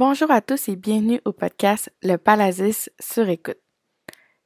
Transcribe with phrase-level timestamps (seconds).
[0.00, 3.60] Bonjour à tous et bienvenue au podcast Le Palazis sur écoute.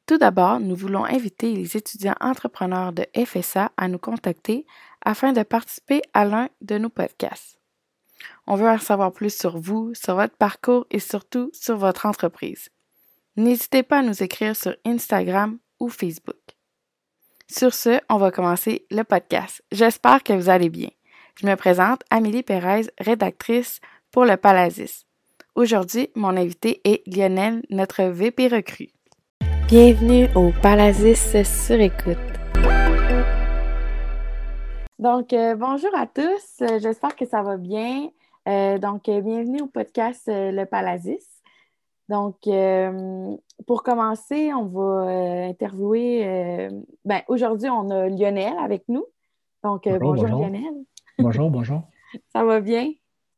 [0.05, 4.67] Tout d'abord, nous voulons inviter les étudiants entrepreneurs de FSA à nous contacter
[5.05, 7.61] afin de participer à l'un de nos podcasts.
[8.49, 12.69] On veut en savoir plus sur vous, sur votre parcours et surtout sur votre entreprise.
[13.37, 16.57] N'hésitez pas à nous écrire sur Instagram ou Facebook.
[17.49, 19.63] Sur ce, on va commencer le podcast.
[19.71, 20.91] J'espère que vous allez bien.
[21.41, 23.79] Je me présente Amélie Pérez, rédactrice
[24.11, 25.05] pour le Palazis.
[25.57, 28.89] Aujourd'hui, mon invité est Lionel, notre VP recrue.
[29.69, 32.19] Bienvenue au Palazis sur écoute.
[34.99, 36.59] Donc, euh, bonjour à tous.
[36.83, 38.09] J'espère que ça va bien.
[38.49, 41.25] Euh, donc, euh, bienvenue au podcast Le Palazis.
[42.09, 42.35] Donc,
[43.65, 46.69] pour commencer, on va interviewer.
[47.05, 49.07] ben, aujourd'hui, on a Lionel avec nous.
[49.63, 50.85] Donc, bonjour, Lionel.
[51.21, 51.83] Bonjour, bonjour.
[52.33, 52.91] ça va bien?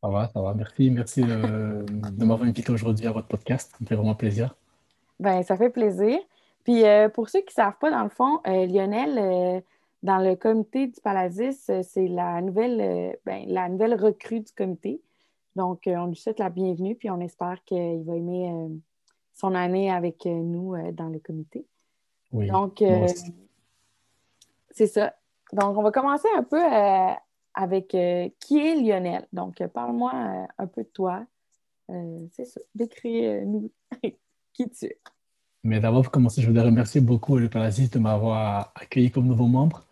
[0.02, 0.54] Ça va, ça va.
[0.54, 3.70] Merci, merci de, m'avoir invité aujourd'hui à votre podcast.
[3.72, 4.54] Ça me fait vraiment plaisir.
[5.18, 6.18] Ben, ça fait plaisir.
[6.64, 6.82] Puis,
[7.14, 9.62] pour ceux qui ne savent pas, dans le fond, Lionel,
[10.02, 15.00] dans le comité du Palazis, c'est la nouvelle, ben, la nouvelle recrue du comité.
[15.56, 18.68] Donc, euh, on lui souhaite la bienvenue, puis on espère qu'il va aimer euh,
[19.32, 21.64] son année avec euh, nous dans le comité.
[22.30, 22.48] Oui.
[22.48, 22.84] Donc,
[24.70, 25.14] c'est ça.
[25.54, 26.60] Donc, on va commencer un peu
[27.56, 29.26] avec qui est Lionel.
[29.32, 30.12] Donc, parle-moi
[30.58, 31.26] un peu de toi.
[31.88, 32.60] c'est ça.
[32.74, 33.72] Décris-nous
[34.52, 34.98] qui tu es.
[35.66, 39.48] Mais d'abord, pour commencer, je voudrais remercier beaucoup le Palazis de m'avoir accueilli comme nouveau
[39.48, 39.84] membre.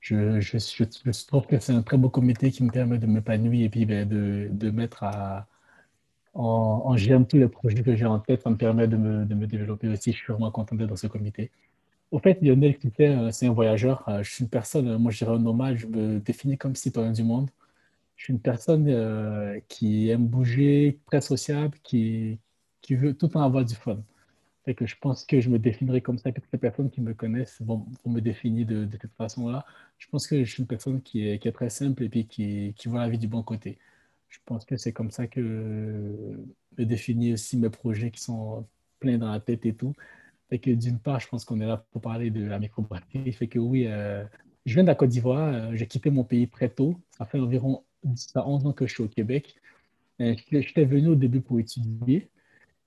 [0.00, 3.66] Je, je, je, trouve que c'est un très beau comité qui me permet de m'épanouir
[3.66, 5.02] et puis ben, de, mettre
[6.34, 8.42] en, en germe tous les projets que j'ai en tête.
[8.42, 10.12] Ça me permet de me, de me, développer aussi.
[10.12, 11.50] Je suis vraiment content d'être dans ce comité.
[12.10, 14.08] Au fait, Lionel euh, c'est un voyageur.
[14.08, 16.74] Euh, je suis une personne, euh, moi je dirais un nomade, je me définis comme
[16.74, 17.50] citoyen du monde.
[18.16, 18.86] Je suis une personne
[19.68, 22.38] qui aime bouger, très sociable, qui,
[22.90, 24.02] veut tout le temps avoir du fun
[24.74, 27.14] que je pense que je me définirai comme ça, que toutes les personnes qui me
[27.14, 29.64] connaissent vont, me définir de, cette façon-là.
[29.98, 33.00] Je pense que je suis une personne qui est, très simple et puis qui, voit
[33.00, 33.78] la vie du bon côté.
[34.28, 38.66] Je pense que c'est comme ça que me définir aussi mes projets qui sont
[39.00, 39.94] pleins dans la tête et tout.
[40.48, 43.32] Fait que d'une part, je pense qu'on est là pour parler de la microbrasserie.
[43.32, 44.24] Fait que oui, euh,
[44.64, 45.52] je viens de la Côte d'Ivoire.
[45.52, 46.96] Euh, j'ai quitté mon pays très tôt.
[47.10, 49.56] Ça fait environ 10 à 11 ans que je suis au Québec.
[50.20, 52.30] Euh, j'étais venu au début pour étudier.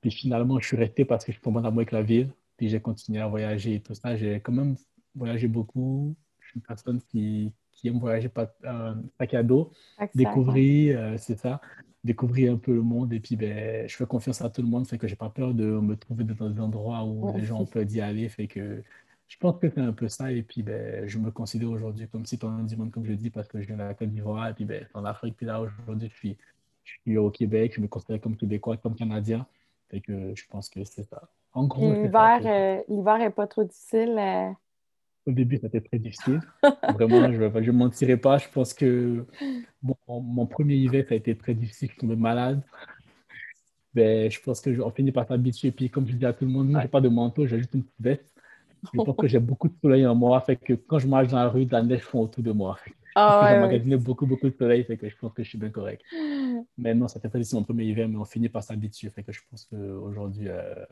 [0.01, 2.31] Puis finalement, je suis resté parce que je suis tombé en amour avec la ville.
[2.57, 4.15] Puis j'ai continué à voyager et tout ça.
[4.15, 4.75] J'ai quand même
[5.13, 6.15] voyagé beaucoup.
[6.39, 9.71] Je suis une personne qui, qui aime voyager pas euh, sac à dos,
[10.13, 11.61] découvrir, euh, c'est ça,
[12.03, 13.13] découvrir un peu le monde.
[13.13, 14.87] Et puis, ben, je fais confiance à tout le monde.
[14.87, 17.91] Fait que j'ai pas peur de me trouver dans des endroits où les gens peuvent
[17.91, 18.27] y aller.
[18.29, 18.83] Fait que
[19.27, 20.31] je pense que c'est un peu ça.
[20.31, 23.47] Et puis, ben, je me considère aujourd'hui comme citoyen du monde, comme je dis, parce
[23.47, 24.49] que je viens de la Côte d'Ivoire.
[24.49, 25.35] Et puis, ben, en Afrique.
[25.37, 26.37] Puis là, aujourd'hui, je suis,
[26.83, 27.73] je suis au Québec.
[27.75, 29.45] Je me considère comme Québécois, comme Canadien.
[29.89, 31.21] Fait que je pense que c'est ça.
[31.53, 34.55] En gros, l'hiver, euh, l'hiver n'est pas trop difficile.
[35.27, 36.39] Au début, c'était très difficile.
[36.93, 38.37] Vraiment, je ne mentirai pas.
[38.37, 39.25] Je pense que
[40.07, 41.89] mon, premier hiver, ça a été très difficile.
[41.89, 42.61] Je suis tombé malade.
[43.93, 45.71] Mais ben, je pense qu'on finit par s'habituer.
[45.71, 47.73] Puis, comme je dis à tout le monde, je n'ai pas de manteau, j'ai juste
[47.73, 48.25] une petite veste.
[48.93, 50.39] Je pense que j'ai beaucoup de soleil en moi.
[50.41, 52.77] Fait que quand je marche dans la rue, la neige fond autour de moi.
[53.15, 55.69] Ah, j'ai magasiné beaucoup, beaucoup de soleil, fait que je pense que je suis bien
[55.69, 56.01] correct.
[56.77, 59.09] Mais non, ça fait pas ici mon premier hiver, mais on finit par s'habituer.
[59.09, 60.85] Fait que je pense qu'aujourd'hui, euh,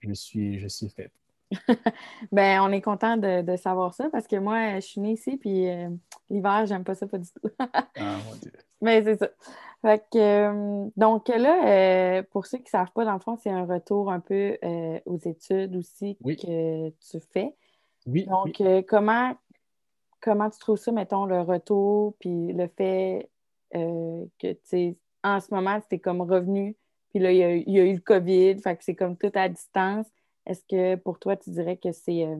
[0.00, 1.12] je, suis, je suis faite.
[2.32, 5.36] ben, on est content de, de, savoir ça parce que moi, je suis née ici,
[5.36, 5.88] puis euh,
[6.28, 7.50] l'hiver, j'aime pas ça pas du tout.
[7.58, 8.52] ah, mon Dieu.
[8.80, 9.28] Mais c'est ça.
[9.82, 13.50] Fait que, euh, donc là, pour ceux qui ne savent pas, dans le fond, c'est
[13.50, 14.58] un retour un peu
[15.04, 17.54] aux études aussi que tu fais.
[18.06, 18.26] Oui.
[18.26, 19.34] Donc, comment,
[20.20, 23.30] comment tu trouves ça, mettons, le retour, puis le fait
[23.74, 26.76] euh, que, tu sais, en ce moment, c'était comme revenu,
[27.10, 30.06] puis là, il y, a, eu le COVID, fait que c'est comme tout à distance.
[30.46, 32.36] Est-ce que pour toi, tu dirais que c'est euh,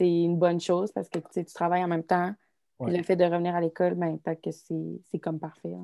[0.00, 0.92] une bonne chose?
[0.92, 2.34] Parce que tu travailles en même temps,
[2.80, 5.74] puis le fait de revenir à l'école, ben, peut-être que c'est comme parfait.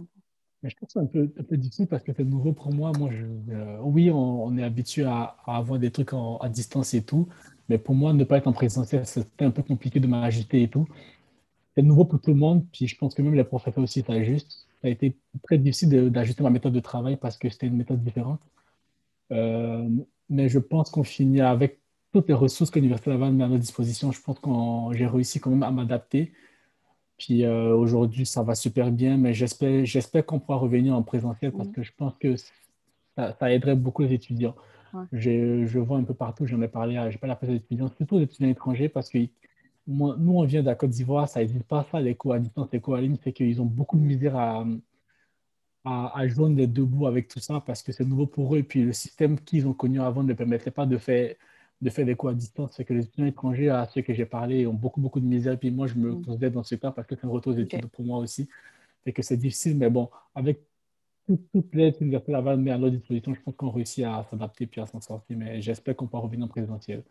[0.62, 2.90] Mais je trouve ça un peu, un peu difficile parce que c'est nouveau pour moi.
[2.98, 7.28] Moi, je, euh, oui, on, est habitué à, avoir des trucs à distance et tout,
[7.68, 10.68] mais pour moi, ne pas être en présentiel, c'était un peu compliqué de m'agiter et
[10.68, 10.86] tout.
[11.76, 14.66] C'est nouveau pour tout le monde, puis je pense que même les professeurs aussi s'ajustent.
[14.82, 18.02] Ça a été très difficile d'ajuster ma méthode de travail parce que c'était une méthode
[18.02, 18.40] différente.
[19.30, 19.88] Euh,
[20.28, 21.80] mais je pense qu'on finit avec
[22.12, 24.12] toutes les ressources que l'université Laval met à notre disposition.
[24.12, 24.50] Je pense que
[24.96, 26.32] j'ai réussi quand même à m'adapter.
[27.18, 31.68] Puis euh, aujourd'hui, ça va super bien, mais j'espère qu'on pourra revenir en présentiel parce
[31.68, 32.36] que je pense que
[33.16, 34.54] ça, ça aiderait beaucoup les étudiants.
[35.12, 38.24] Je, vois un peu partout, j'en ai parlé, je pas la des étudiants, surtout les
[38.24, 39.18] étudiants étrangers, parce que
[39.86, 42.68] nous, on vient de la Côte d'Ivoire, ça n'existe pas ça, les cours à distance,
[42.72, 44.64] les cours à ligne, c'est qu'ils ont beaucoup de misère à,
[45.88, 48.58] à, joindre les deux bouts avec tout ça parce que c'est nouveau pour eux.
[48.58, 51.34] Et puis le système qu'ils ont connu avant ne permettait pas de faire,
[51.80, 52.72] de faire des cours à distance.
[52.76, 55.54] C'est que les étudiants étrangers à ceux que j'ai parlé ont beaucoup, beaucoup de misère.
[55.54, 56.24] Et puis moi, je me mm.
[56.24, 58.48] considère dans ce cas parce que c'est un retour aux études pour moi aussi.
[59.06, 60.60] Et que c'est difficile, mais bon, avec
[61.26, 64.66] toute, l'aide que l'Université Laval met à notre disposition, je pense qu'on réussit à s'adapter
[64.66, 65.36] puis à s'en sortir.
[65.36, 67.02] Mais j'espère qu'on pourra revenir en présentiel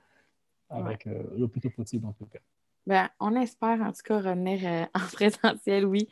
[0.69, 2.39] avec euh, le plus tôt possible en tout cas.
[2.85, 6.07] Ben, on espère en tout cas revenir euh, en présentiel, oui.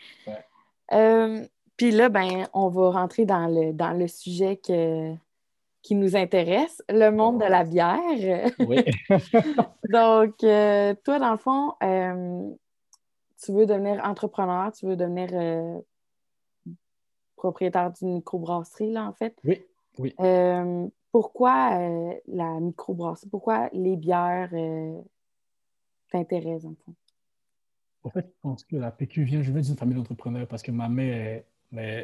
[0.91, 1.45] Euh,
[1.77, 7.09] puis là, ben, on va rentrer dans le, dans le sujet qui nous intéresse, le
[7.09, 8.51] monde de la bière.
[8.59, 8.77] Oui.
[9.89, 11.73] Donc, toi, dans le fond,
[13.43, 15.29] tu veux devenir entrepreneur, tu veux devenir
[17.35, 19.37] propriétaire d'une microbrasserie, là, en fait.
[19.43, 19.61] Oui,
[19.99, 20.15] oui.
[21.11, 21.71] pourquoi
[22.27, 23.29] la microbrasserie?
[23.29, 24.51] Pourquoi les bières
[26.09, 26.93] t'intéresse, en fait?
[28.03, 30.71] En fait, je pense que la PQ vient, je viens d'une famille d'entrepreneurs parce que
[30.71, 31.43] ma mère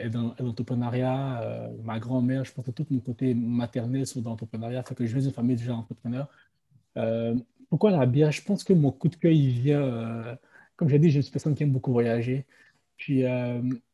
[0.09, 4.83] dans l'entrepreneuriat, euh, ma grand-mère, je pense que tout mon côté maternel sont dans l'entrepreneuriat,
[4.83, 6.27] fait que je viens d'une famille déjà d'entrepreneurs.
[6.97, 7.35] Euh,
[7.69, 8.31] pourquoi la bière?
[8.31, 10.35] Je pense que mon coup de cœur, il vient, euh,
[10.75, 12.45] comme j'ai dit, je suis une personne qui aime beaucoup voyager.
[12.97, 13.23] Puis,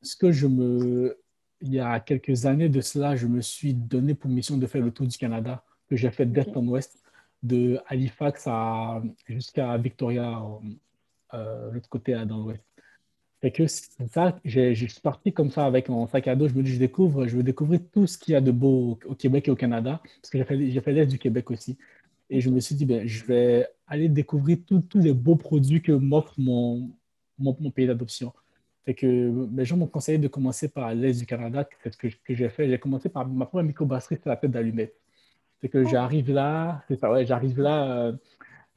[0.02, 1.18] ce que je me,
[1.62, 4.82] il y a quelques années de cela, je me suis donné pour mission de faire
[4.82, 7.02] le tour du Canada, que j'ai fait d'est en ouest
[7.44, 8.48] de Halifax
[9.28, 10.42] jusqu'à Victoria,
[11.34, 12.64] euh, l'autre côté, dans l'ouest.
[13.42, 16.48] Fait que ça, je suis parti comme ça avec mon sac à dos.
[16.48, 18.98] Je me dis, je découvre, je veux découvrir tout ce qu'il y a de beau
[19.06, 21.78] au Québec et au Canada, parce que j'ai fait, fait l'Est du Québec aussi.
[22.30, 25.92] Et je me suis dit, ben, je vais aller découvrir tous les beaux produits que
[25.92, 26.90] m'offre mon,
[27.40, 28.34] mon, pays d'adoption.
[28.86, 32.08] Fait que les gens m'ont conseillé de commencer par l'Est du Canada, c'est ce que,
[32.08, 32.70] que j'ai fait.
[32.70, 34.96] J'ai commencé par ma première microbrasserie, c'est la tête d'allumette.
[35.62, 38.14] C'est que j'arrive là, c'est ça, ouais, j'arrive là, euh,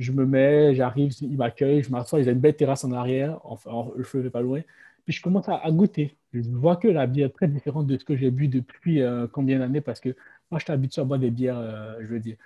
[0.00, 3.38] je me mets, j'arrive, ils m'accueillent, je m'assois, ils ont une belle terrasse en arrière,
[3.44, 4.62] enfin, le feu n'est pas loin.
[5.04, 6.16] Puis je commence à, goûter.
[6.32, 9.26] Je vois que la bière est très différente de ce que j'ai bu depuis euh,
[9.30, 10.10] combien d'années, parce que
[10.50, 12.36] moi, je suis habitué à boire des bières, euh, je veux dire,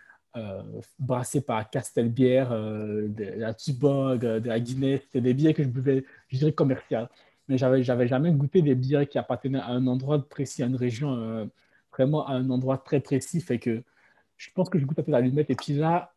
[0.99, 5.03] brassées par Castelbière, de la Tubog, de la Guinness.
[5.05, 7.09] C'était des bières que je buvais, je dirais, commerciales.
[7.49, 10.75] Mais je n'avais jamais goûté des bières qui appartenaient à un endroit précis, à une
[10.77, 11.49] région,
[11.93, 13.41] vraiment à un endroit très précis.
[13.41, 13.85] Fait que
[14.37, 15.51] je pense que je goûte un peu l'allumette.
[15.51, 16.13] Et puis là,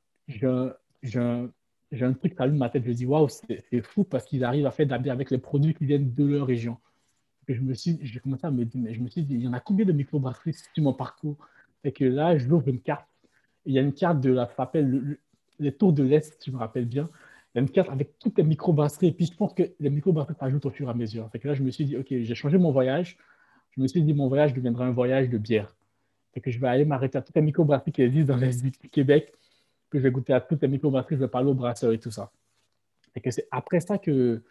[1.03, 2.83] j'ai un, truc qui allume ma tête.
[2.85, 5.85] Je dis, waouh, c'est fou parce qu'ils arrivent à faire de avec les produits qui
[5.85, 6.77] viennent de leur région.
[7.47, 9.47] Je me suis, j'ai commencé à me dire, mais je me suis dit, il y
[9.47, 11.37] en a combien de microbrasseries sur mon parcours?
[11.83, 13.07] Et que là, je l'ouvre une carte.
[13.65, 15.17] il y a une carte de la, ça s'appelle
[15.59, 17.09] les Tours de l'Est, si je me rappelle bien.
[17.55, 19.07] Il y a une carte avec toutes les microbrasseries.
[19.07, 21.29] Et puis, je pense que les microbrasseries s'ajoutent au fur et à mesure.
[21.31, 23.17] Fait que là, je me suis dit, OK, j'ai changé mon voyage.
[23.71, 25.77] Je me suis dit, mon voyage deviendra un voyage de bière
[26.41, 29.33] que je vais aller m'arrêter à toutes les microbrasseries qui existent dans l'Est du Québec.
[29.89, 32.31] Puis je vais goûter à toutes les microbrasseries, je parler aux brasseurs et tout ça.
[33.15, 34.41] Et que c'est après ça que,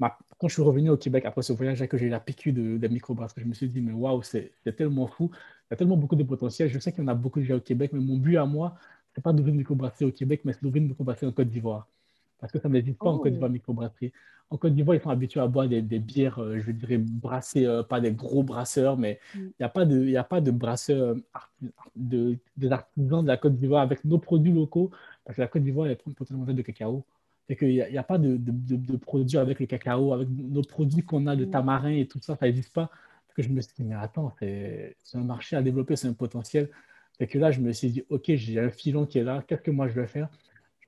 [0.00, 2.88] quand je suis revenu au Québec, après ce voyage que j'ai la PQ de, de
[2.88, 5.30] microbrasseries, je me suis dit, mais waouh, c'est tellement fou.
[5.32, 6.68] Il y a tellement beaucoup de potentiel.
[6.68, 8.76] Je sais qu'il y en a beaucoup déjà au Québec, mais mon but à moi,
[9.14, 11.48] ce n'est pas d'ouvrir une microbrasserie au Québec, mais c'est d'ouvrir une microbrasserie en Côte
[11.48, 11.88] d'Ivoire.
[12.38, 13.30] Parce que ça n'existe pas en Côte oh.
[13.30, 14.12] d'Ivoire, microbrasserie.
[14.50, 17.82] En Côte d'Ivoire, ils sont habitués à boire des, bières, euh, je dirais, brassées, euh,
[17.82, 19.38] pas des gros brasseurs, mais mm.
[19.38, 21.16] il n'y a, pas de, a pas de brasseurs,
[21.62, 24.90] euh, de, des artisans de la Côte d'Ivoire avec nos produits locaux,
[25.24, 27.04] parce que la Côte d'Ivoire, elle prend potentiellement de cacao.
[27.48, 31.02] Et qu'il n'y a, a, pas de, de, produits avec le cacao, avec nos produits
[31.02, 31.50] qu'on a de mm.
[31.50, 32.90] tamarin et tout ça, ça n'existe pas.
[33.34, 36.70] que je me suis dit, mais attends, c'est un marché à développer, c'est un potentiel.
[37.18, 39.62] Et que là, je me suis dit, OK, j'ai un filon qui est là, qu'est-ce
[39.62, 40.28] que moi je vais faire?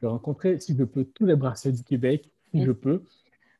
[0.00, 3.02] Je vais rencontrer, si je peux, tous les brasseurs du Québec, si je peux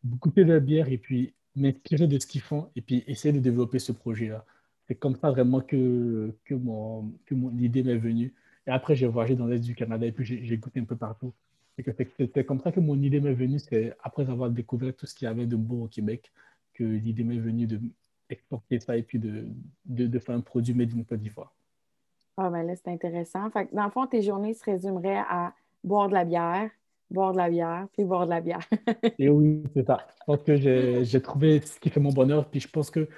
[0.04, 3.40] goûter de la bière et puis m'inspirer de ce qu'ils font et puis essayer de
[3.40, 4.44] développer ce projet-là.
[4.86, 8.32] C'est comme ça vraiment que, que, mon, que mon idée m'est venue.
[8.66, 11.32] Et après, j'ai voyagé dans l'Est du Canada et puis j'ai goûté un peu partout.
[11.76, 13.58] C'est comme ça que mon idée m'est venue.
[13.58, 16.32] C'est après avoir découvert tout ce qu'il y avait de beau au Québec
[16.74, 19.46] que l'idée m'est venue d'exporter ça et puis de,
[19.84, 21.52] de, de, faire un produit made in Côte d'Ivoire.
[22.36, 23.50] Ah, ben là, c'est intéressant.
[23.50, 25.54] Fait dans le fond, tes journées se résumeraient à
[25.84, 26.70] boire de la bière,
[27.10, 28.66] boire de la bière, puis boire de la bière.
[29.18, 30.06] Et oui, c'est ça.
[30.20, 30.56] Je pense que
[31.04, 33.08] j'ai trouvé ce qui fait mon bonheur, puis je pense que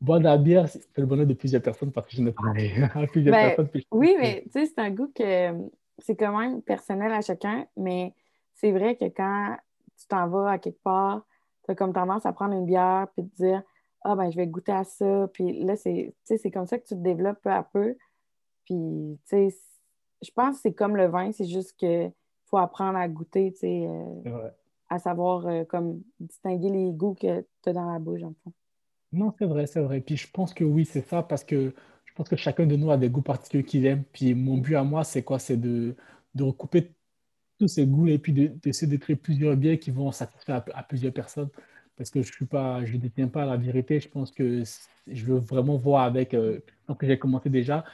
[0.00, 2.72] boire de la bière, c'est le bonheur de plusieurs personnes parce que je ne parlé
[2.94, 3.82] à plusieurs ben, personnes.
[3.90, 5.52] oui, mais tu sais, c'est un goût que
[5.98, 8.14] c'est quand même personnel à chacun, mais
[8.54, 9.56] c'est vrai que quand
[9.98, 11.26] tu t'en vas à quelque part,
[11.64, 13.62] tu as comme tendance à prendre une bière puis te dire
[14.02, 15.28] Ah, ben, je vais goûter à ça.
[15.32, 17.96] Puis là, c'est comme ça que tu te développes peu à peu.
[18.64, 19.56] Puis, tu sais,
[20.24, 22.10] je pense que c'est comme le vin, c'est juste que
[22.58, 24.48] apprendre à goûter, tu sais, euh,
[24.88, 28.34] à savoir euh, comme distinguer les goûts que tu as dans la bouche, en
[29.12, 30.00] Non, c'est vrai, c'est vrai.
[30.00, 32.90] Puis je pense que oui, c'est ça, parce que je pense que chacun de nous
[32.90, 34.04] a des goûts particuliers qu'il aime.
[34.12, 35.38] Puis mon but à moi, c'est quoi?
[35.38, 35.94] C'est de,
[36.34, 36.92] de recouper
[37.58, 41.12] tous ces goûts et puis d'essayer de, créer plusieurs biens qui vont satisfaire à, plusieurs
[41.12, 41.48] personnes.
[41.96, 44.00] parce que je suis pas, je détiens pas la vérité.
[44.00, 44.62] Je pense que
[45.06, 46.60] je veux vraiment voir avec, euh,
[46.98, 47.84] que j'ai commencé déjà,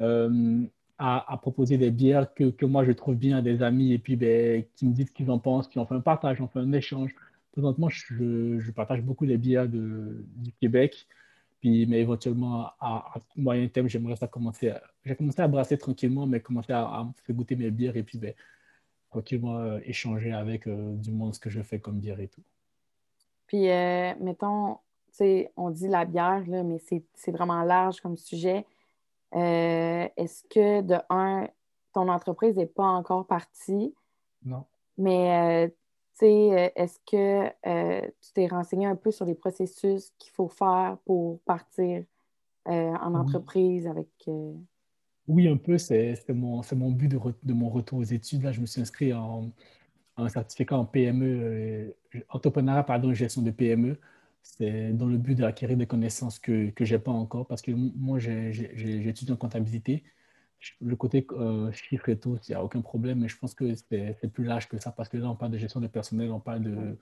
[0.00, 0.66] euh,
[0.98, 4.16] à, proposer des bières que, que, moi je trouve bien à des amis et puis
[4.16, 6.60] ben, qui me disent ce qu'ils en pensent, qui en fait un partage, on fait
[6.60, 7.14] un échange.
[7.52, 11.06] Présentement, je, je partage beaucoup les bières de, du Québec.
[11.60, 14.72] Puis, mais éventuellement, à, moyen terme, j'aimerais ça commencer.
[15.04, 18.18] J'ai commencé à brasser tranquillement, mais commencer à, à, faire goûter mes bières et puis
[18.18, 18.34] ben,
[19.10, 22.42] tranquillement euh, échanger avec euh, du monde ce que je fais comme bière et tout.
[23.46, 24.78] Puis, euh, mettons,
[25.56, 28.66] on dit la bière, là, mais c'est vraiment large comme sujet.
[29.32, 31.48] Est-ce que, de un,
[31.92, 33.94] ton entreprise n'est pas encore partie?
[34.44, 34.64] Non.
[34.98, 37.48] Mais, tu sais, est-ce que
[38.22, 42.04] tu t'es renseigné un peu sur les processus qu'il faut faire pour partir
[42.66, 44.08] en entreprise avec.
[45.28, 48.42] Oui, un peu, c'est mon, mon but de, de, mon retour aux études.
[48.42, 49.50] Là, je me suis inscrit en,
[50.16, 53.98] un certificat en PME, euh, entrepreneuriat, pardon, gestion de PME.
[54.58, 58.18] C'est dans le but d'acquérir des connaissances que je n'ai pas encore parce que moi,
[58.18, 60.04] j'ai étudié en comptabilité.
[60.80, 63.74] Le côté euh, chiffre et tout, il n'y a aucun problème, mais je pense que
[63.74, 66.40] c'est plus large que ça parce que là, on parle de gestion de personnel, on
[66.40, 66.96] parle de,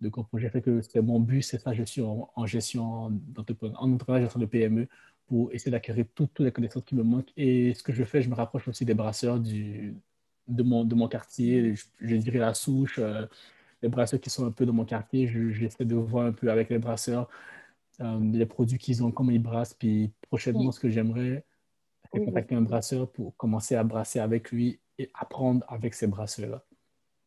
[0.00, 0.50] de gros projets.
[0.50, 4.46] Fait que c'est mon but, c'est ça, je suis en, gestion en entrepreneuriat, gestion de
[4.46, 4.88] PME
[5.26, 7.32] pour essayer d'acquérir toutes les connaissances qui me manquent.
[7.36, 9.96] Et ce que je fais, je me rapproche aussi des brasseurs du,
[10.48, 13.26] de, mon, de mon quartier, je, dirais la souche, euh,
[13.82, 15.26] les brasseurs qui sont un peu de mon quartier.
[15.52, 17.28] J'essaie de voir un peu avec les brasseurs
[18.00, 19.74] euh, les produits qu'ils ont, comment ils brassent.
[19.74, 21.44] Puis prochainement, ce que j'aimerais,
[22.12, 26.62] c'est contacter un brasseur pour commencer à brasser avec lui et apprendre avec ces brasseurs-là.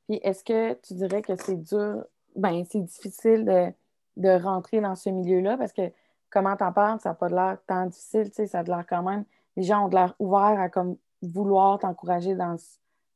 [0.07, 3.71] Puis est-ce que tu dirais que c'est dur, ben c'est difficile de,
[4.17, 5.57] de rentrer dans ce milieu-là?
[5.57, 5.91] Parce que
[6.29, 9.03] comment t'en parles, ça n'a pas l'air tant difficile, tu sais, ça a l'air quand
[9.03, 9.23] même,
[9.55, 12.57] les gens ont l'air ouverts à comme vouloir t'encourager dans,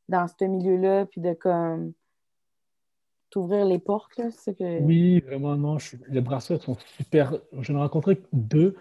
[0.08, 1.94] dans ce milieu-là, puis de comme
[3.30, 4.82] t'ouvrir les portes, là, que...
[4.82, 5.78] Oui, vraiment, non,
[6.10, 8.76] les brasseurs sont super, j'en ai rencontré deux,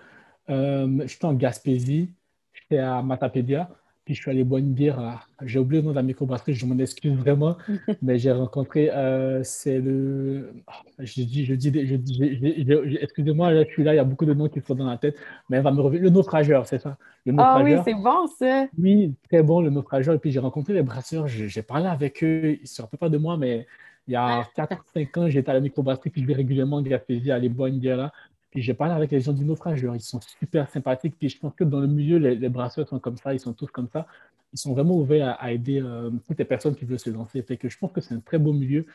[0.50, 2.10] euh, j'étais en Gaspésie,
[2.52, 3.70] j'étais à Matapédia,
[4.08, 5.28] puis je suis allé boire une bière.
[5.42, 7.58] J'ai oublié le nom de la microbrasserie, je m'en excuse vraiment.
[8.02, 10.54] mais j'ai rencontré, euh, c'est le.
[10.98, 14.32] Je dis, je dis, je dis, excusez-moi, je suis là, il y a beaucoup de
[14.32, 15.14] noms qui sont dans la tête,
[15.50, 16.04] mais elle va me revenir.
[16.04, 16.96] Le naufrageur, c'est ça?
[17.26, 18.66] Le Ah oui, c'est bon ça.
[18.78, 20.14] Oui, très bon, le naufrageur.
[20.14, 23.10] Et puis j'ai rencontré les brasseurs, j'ai parlé avec eux, ils ne se rappellent pas
[23.10, 23.66] de moi, mais
[24.08, 27.30] il y a 4-5 ans, j'étais à la microbrasserie, puis je vais régulièrement en Gaspésie
[27.30, 28.12] aller boire une bière là.
[28.50, 31.16] Puis j'ai parlé avec les gens du naufrageur, ils sont super sympathiques.
[31.18, 33.66] Puis je pense que dans le milieu, les, brasseurs sont comme ça, ils sont tous
[33.66, 34.06] comme ça.
[34.54, 37.42] Ils sont vraiment ouverts à, aider euh, toutes les personnes qui veulent se lancer.
[37.42, 38.86] Fait que je pense que c'est un très beau milieu.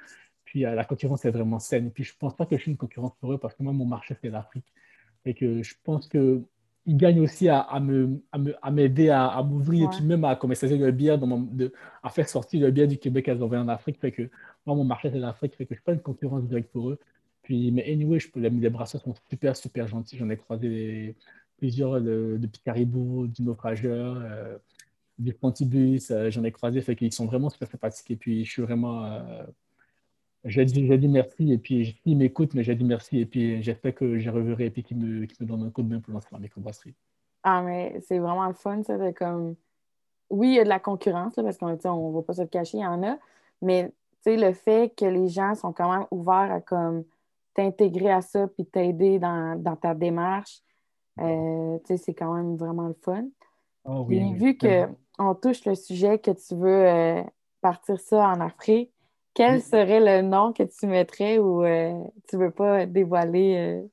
[0.45, 1.87] Puis euh, la concurrence est vraiment saine.
[1.87, 3.61] Et puis je ne pense pas que je suis une concurrence pour eux parce que
[3.61, 4.65] moi, mon marché, c'est l'Afrique.
[5.25, 6.07] Et que je pense
[6.83, 10.91] qu'ils gagnent aussi à, à m'aider à, à m'ouvrir et puis même à commercialiser le
[10.91, 13.99] bière, dans de, à faire sortir le bière du Québec qu'elles envoient en Afrique.
[13.99, 14.23] Fait que
[14.65, 15.55] moi, mon marché, c'est l'Afrique.
[15.55, 16.99] Fait que je ne suis pas une concurrence directe pour eux.
[17.41, 20.17] Puis, mais anyway, je les, les brasseurs sont super, super gentils.
[20.17, 21.15] J'en ai croisé
[21.57, 24.57] plusieurs de, de Caribou, du Naufrageur, euh,
[25.19, 26.11] du Pontibus.
[26.11, 28.11] Euh, j'en ai croisé, fait qu'ils sont vraiment super sympathiques.
[28.11, 29.05] Et puis, je suis vraiment.
[29.05, 29.43] Euh,
[30.45, 31.51] j'ai dit, dit, merci.
[31.51, 33.19] Et puis, ils m'écoutent, mais j'ai dit merci.
[33.19, 35.89] Et puis, j'espère que j'ai reverrai et puis qu'ils me, me donnent un coup de
[35.89, 36.93] main pour lancer ma microbrasserie.
[37.43, 39.55] Ah, mais c'est vraiment le fun, ça, de comme.
[40.29, 42.47] Oui, il y a de la concurrence, là, parce qu'on ne va pas se le
[42.47, 43.17] cacher, il y en a.
[43.61, 43.89] Mais,
[44.23, 47.03] tu sais, le fait que les gens sont quand même ouverts à comme
[47.53, 50.61] t'intégrer à ça puis t'aider dans, dans, ta démarche,
[51.19, 53.25] euh, c'est quand même vraiment le fun.
[53.85, 57.21] Oh, vu qu'on touche le sujet que tu veux euh,
[57.61, 58.92] partir ça en Afrique,
[59.33, 63.83] quel serait le nom que tu mettrais ou euh, tu ne veux pas dévoiler?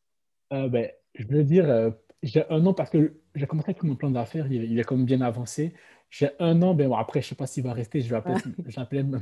[0.50, 1.92] ben, je veux dire,
[2.22, 5.20] j'ai un nom parce que j'ai commencé avec mon plan d'affaires, il, est comme bien
[5.20, 5.74] avancé.
[6.10, 8.16] J'ai un nom, ben, bon, après, je ne sais pas s'il va rester, je vais
[8.16, 8.34] appeler,
[8.66, 9.20] je ne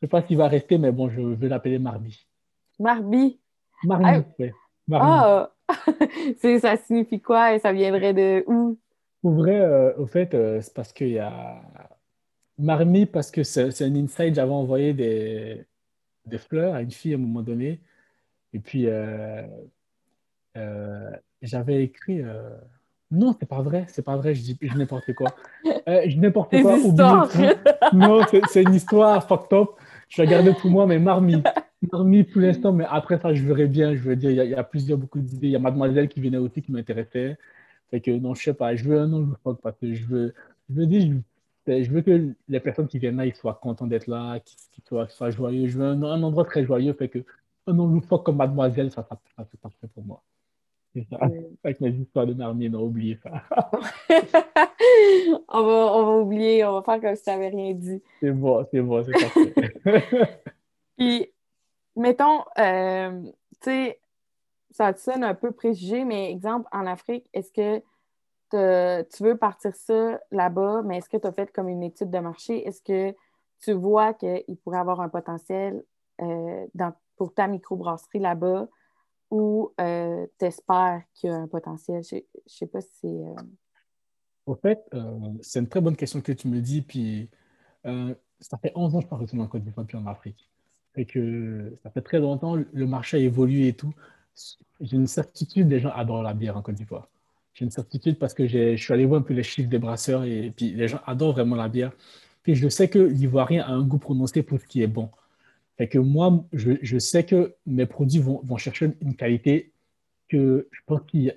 [0.00, 2.26] sais pas s'il va rester, mais bon, je vais l'appeler Marbi.
[2.78, 3.40] Marbi.
[3.84, 4.50] Marbi, ah, oui.
[4.92, 5.50] Ah,
[6.60, 8.78] ça signifie quoi et ça viendrait de où?
[9.22, 11.62] Pour vrai, euh, au fait, euh, c'est parce qu'il y a.
[12.58, 15.64] Marmi, parce que c'est un inside, j'avais envoyé des,
[16.26, 17.80] des, fleurs à une fille à un moment donné.
[18.52, 19.42] Et puis, euh,
[21.42, 22.22] j'avais écrit.
[23.10, 25.34] Non, c'est pas vrai, c'est pas vrai, je dis, je n'importe quoi.
[25.64, 26.78] je dis n'importe quoi.
[27.92, 29.70] Non, c'est une histoire fucked up.
[30.08, 31.42] Je vais garder pour moi, mais Marmi.
[31.92, 33.94] Marmi pour l'instant, mais après ça, je verrai bien.
[33.94, 35.48] Je veux dire, il y, a, plusieurs, beaucoup d'idées.
[35.48, 37.36] Il y a Mademoiselle qui venait aussi qui m'intéressait.
[37.90, 40.34] Fait que non, je sais pas, je veux un nom loufoque parce que je veux,
[40.70, 41.14] je veux dire, je,
[41.66, 45.68] veux que les personnes qui viennent là, ils soient contents d'être là, qu'ils soient, joyeux.
[45.68, 46.92] Je veux un, endroit très joyeux.
[46.92, 47.24] Fait que
[47.66, 50.22] un nom loufoque comme Mademoiselle, ça, ça, ça c'est parfait pour moi.
[50.94, 51.18] C'est ça.
[51.64, 53.42] Avec mes histoires de Marmi, non, oubliez ça.
[55.48, 58.00] on, va, on va oublier, on va faire comme si tu n'avais rien dit.
[58.20, 60.40] C'est bon, c'est bon, c'est parfait.
[60.96, 61.32] Puis,
[61.96, 63.22] mettons, euh,
[63.60, 64.00] tu sais,
[64.70, 67.82] ça te sonne un peu préjugé, mais exemple, en Afrique, est-ce que
[68.56, 72.18] tu veux partir ça là-bas, mais est-ce que tu as fait comme une étude de
[72.18, 72.66] marché?
[72.66, 73.14] Est-ce que
[73.64, 75.82] tu vois qu'il pourrait avoir un potentiel
[76.20, 76.66] euh,
[77.16, 78.68] pour ta microbrasserie là-bas
[79.30, 82.02] ou euh, tu espères qu'il y a un potentiel?
[82.04, 83.08] Je ne sais pas si c'est.
[83.08, 83.34] Euh,
[84.46, 84.84] Au fait,
[85.40, 86.82] c'est une très bonne question que tu me dis.
[86.82, 87.30] Puis
[87.82, 90.50] ça fait 11 ans que je parle en Côte d'Ivoire puis en Afrique.
[90.96, 93.92] Et que ça fait très longtemps, le marché a évolué et tout.
[94.80, 97.08] J'ai une certitude, les gens adorent la bière en Côte d'Ivoire.
[97.54, 100.24] J'ai une certitude parce que je suis allé voir un peu les chiffres des brasseurs
[100.24, 101.92] et puis les gens adorent vraiment la bière.
[102.42, 105.08] Puis je sais que l'Ivoirien a un goût prononcé pour ce qui est bon.
[105.78, 109.72] Fait que moi, je, sais que mes produits vont, chercher une qualité
[110.28, 111.34] que je pense qu'il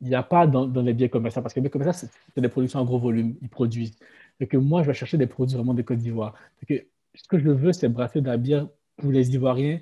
[0.00, 1.42] n'y a, pas dans, les bières commerciales.
[1.42, 3.96] Parce que les bières commerciales, c'est des productions en gros volume, ils produisent.
[4.38, 6.34] Fait que moi, je vais chercher des produits vraiment de Côte d'Ivoire.
[6.66, 6.74] que
[7.14, 9.80] ce que je veux, c'est brasser de la bière pour les Ivoiriens,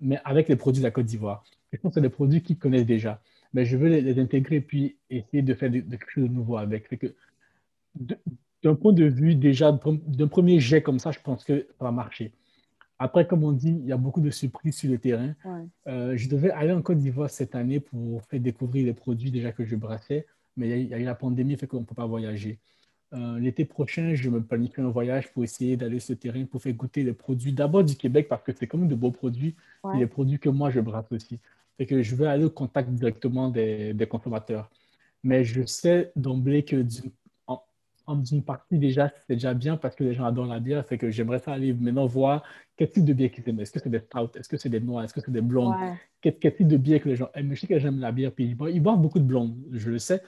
[0.00, 1.42] mais avec les produits de la Côte d'Ivoire.
[1.72, 3.20] Je pense que c'est des produits qu'ils connaissent déjà.
[3.54, 6.88] Mais je veux les, intégrer puis essayer de faire de, quelque chose de nouveau avec.
[8.62, 11.92] D'un point de vue déjà, d'un premier jet comme ça, je pense que ça va
[11.92, 12.32] marcher.
[12.98, 15.34] Après, comme on dit, il y a beaucoup de surprises sur le terrain.
[15.86, 19.52] Euh, je devais aller en Côte d'Ivoire cette année pour faire découvrir les produits déjà
[19.52, 20.26] que je brassais,
[20.56, 22.58] mais il y a, eu la pandémie, fait qu'on ne peut pas voyager.
[23.14, 26.60] Euh, l'été prochain, je me planifie un voyage pour essayer d'aller sur le terrain pour
[26.60, 29.54] faire goûter les produits d'abord du Québec parce que c'est quand même de beaux produits
[29.94, 31.38] et les produits que moi je brasse aussi.
[31.78, 34.70] Fait que je vais aller au contact directement des, des consommateurs.
[35.22, 37.10] Mais je sais d'emblée que d'une
[38.16, 40.84] d'une partie déjà, c'est déjà bien parce que les gens adorent la bière.
[40.86, 42.42] Fait que j'aimerais ça aller maintenant voir
[42.76, 43.60] quel type de bière qu'ils aiment.
[43.60, 44.30] Est-ce que c'est des stouts?
[44.36, 45.04] Est-ce que c'est des noirs?
[45.04, 45.74] Est-ce que c'est des blondes?
[46.20, 47.54] Quel, type de bière que les gens aiment?
[47.54, 50.22] Je sais que j'aime la bière, puis ils boivent, beaucoup de blondes, je le sais.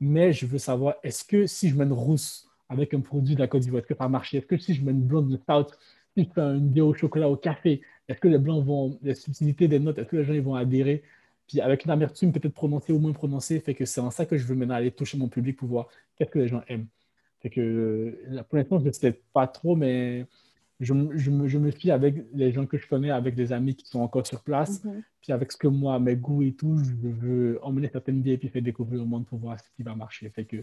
[0.00, 3.40] Mais je veux savoir, est-ce que si je mets une rousse avec un produit de
[3.40, 4.38] la Côte d'Ivoire, est-ce que ça va marcher?
[4.38, 5.74] Est-ce que si je mets une blonde, une stout,
[6.16, 9.14] si je fais une bière au chocolat, au café, est-ce que les blancs vont, les
[9.14, 11.02] subtilités des notes, est-ce que les gens ils vont adhérer?
[11.46, 14.36] Puis avec une amertume peut-être prononcée ou moins prononcée, fait que c'est en ça que
[14.36, 16.86] je veux maintenant aller toucher mon public pour voir qu'est-ce que les gens aiment.
[17.40, 20.26] Fait que pour l'instant, je ne sais pas trop, mais
[20.80, 23.76] je, je, me, je, me, fie avec les gens que je connais, avec des amis
[23.76, 24.84] qui sont encore sur place.
[24.84, 25.02] Mm-hmm.
[25.22, 28.38] Puis avec ce que moi, mes goûts et tout, je veux emmener certaines bières et
[28.38, 30.28] puis faire découvrir au monde pour voir ce qui va marcher.
[30.30, 30.56] Fait que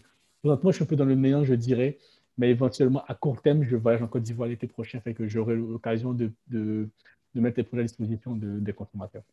[0.44, 1.98] moi, je suis un peu dans le mélange, je dirais,
[2.38, 5.56] mais éventuellement, à court terme, je voyage en Côte d'Ivoire l'été prochain, fait que j'aurai
[5.56, 6.88] l'occasion de, de,
[7.34, 9.24] de, mettre les produits à disposition de, des consommateurs.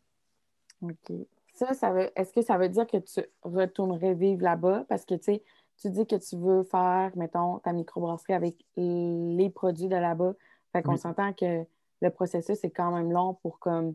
[0.83, 1.12] OK.
[1.54, 4.85] Ça, ça veut, est-ce que ça veut dire que tu retournerais vivre là-bas?
[4.88, 5.42] Parce que, tu sais,
[5.80, 10.35] tu dis que tu veux faire, mettons, ta microbrasserie avec les produits de là-bas.
[10.72, 11.64] Fait qu'on s'entend que
[12.00, 13.94] le processus est quand même long pour comme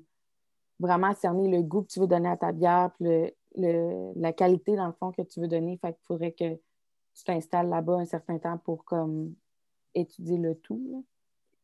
[0.79, 4.75] vraiment cerner le goût que tu veux donner à ta bière, puis le, la qualité,
[4.75, 5.77] dans le fond, que tu veux donner.
[5.77, 6.55] Fait qu'il faudrait que
[7.13, 9.33] tu t'installes là-bas un certain temps pour comme
[9.93, 11.05] étudier le tout.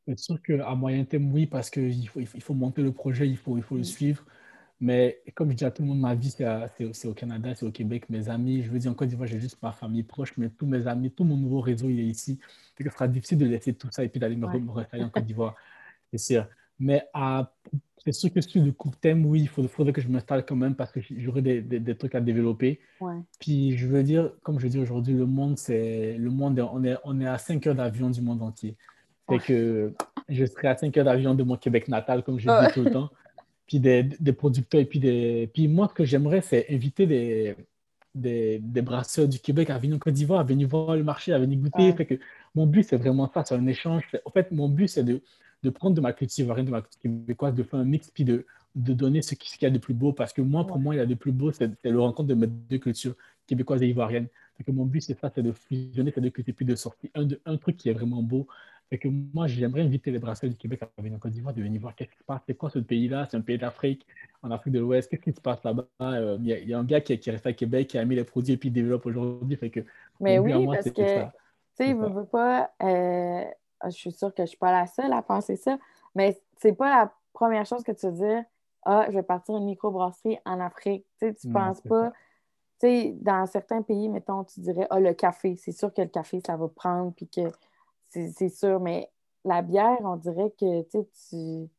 [0.07, 3.37] C'est sûr qu'à moyen terme, oui, parce qu'il faut, il faut monter le projet, il
[3.37, 3.85] faut, il faut le mm.
[3.85, 4.23] suivre.
[4.81, 7.71] Mais comme je dis à tout le monde, ma vie, c'est au Canada, c'est au
[7.71, 8.09] Québec.
[8.09, 10.65] Mes amis, je veux dire, en Côte d'Ivoire, j'ai juste ma famille proche, mais tous
[10.65, 12.39] mes amis, tout mon nouveau réseau, il est ici.
[12.77, 14.85] ce sera difficile de laisser tout ça et puis d'aller me, ouais.
[15.01, 15.55] en Côte d'Ivoire,
[16.11, 16.45] c'est sûr.
[16.77, 17.07] Mais
[18.05, 20.75] c'est sûr que sur le court terme, oui, il faudrait que je m'installe quand même
[20.75, 22.81] parce que j'aurai des, des, trucs à développer.
[23.39, 26.97] Puis je veux dire, comme je dis aujourd'hui, le monde, c'est le monde, on est,
[27.05, 28.75] on est à 5 heures d'avion du monde entier.
[29.27, 29.93] Fait que
[30.29, 32.91] je serai à 5 heures d'avion de mon Québec natal, comme je dis tout le
[32.91, 33.09] temps
[33.65, 34.81] puis des, des, producteurs.
[34.81, 35.49] Et puis, des...
[35.53, 37.55] puis moi, ce que j'aimerais, c'est inviter des,
[38.13, 41.33] des, des, brasseurs du Québec à venir en Côte d'Ivoire, à venir voir le marché,
[41.33, 41.91] à venir goûter.
[41.93, 42.15] Fait que
[42.53, 44.03] mon but, c'est vraiment ça, c'est un échange.
[44.25, 45.21] En fait, mon but, c'est de,
[45.63, 48.23] de, prendre de ma culture ivoirienne, de ma culture québécoise, de faire un mix, puis
[48.23, 50.13] de, de donner ce qu'il y a de plus beau.
[50.13, 52.35] Parce que moi, pour moi, il y a de plus beau, c'est le rencontre de
[52.35, 53.15] mes deux cultures,
[53.47, 54.27] québécoises et ivoiriennes.
[54.57, 57.09] Fait que mon but, c'est ça, c'est de fusionner ces deux cultures, puis de sortir
[57.15, 58.47] un, de, un truc qui est vraiment beau,
[58.91, 61.61] et que moi, j'aimerais inviter les brasseurs du Québec à venir en Côte d'Ivoire, de
[61.61, 62.41] venir voir qu'est-ce qui se passe.
[62.45, 63.27] C'est quoi ce pays-là?
[63.29, 64.05] C'est un pays d'Afrique,
[64.43, 65.09] en Afrique de l'Ouest.
[65.09, 65.85] Qu'est-ce qui se passe là-bas?
[66.01, 68.23] Euh, il y, a un gars qui, qui reste à Québec, qui a mis les
[68.23, 69.55] produits et puis développe aujourd'hui.
[69.55, 69.79] Fait que,
[70.19, 71.27] Mais oui, parce que, tu
[71.73, 72.71] sais, il veut pas.
[72.83, 73.43] Euh,
[73.85, 75.77] je suis sûre que je ne suis pas la seule à penser ça,
[76.13, 78.43] mais c'est pas la première chose que tu veux dire.
[78.83, 81.05] Ah, je vais partir une microbrasserie en Afrique.
[81.19, 82.11] Tu sais, tu penses pas.
[82.79, 86.07] Tu sais, dans certains pays, mettons, tu dirais, ah, le café, c'est sûr que le
[86.07, 87.41] café, ça va prendre, puis que
[88.15, 89.09] c'est sûr, mais
[89.43, 91.69] la bière, on dirait que tu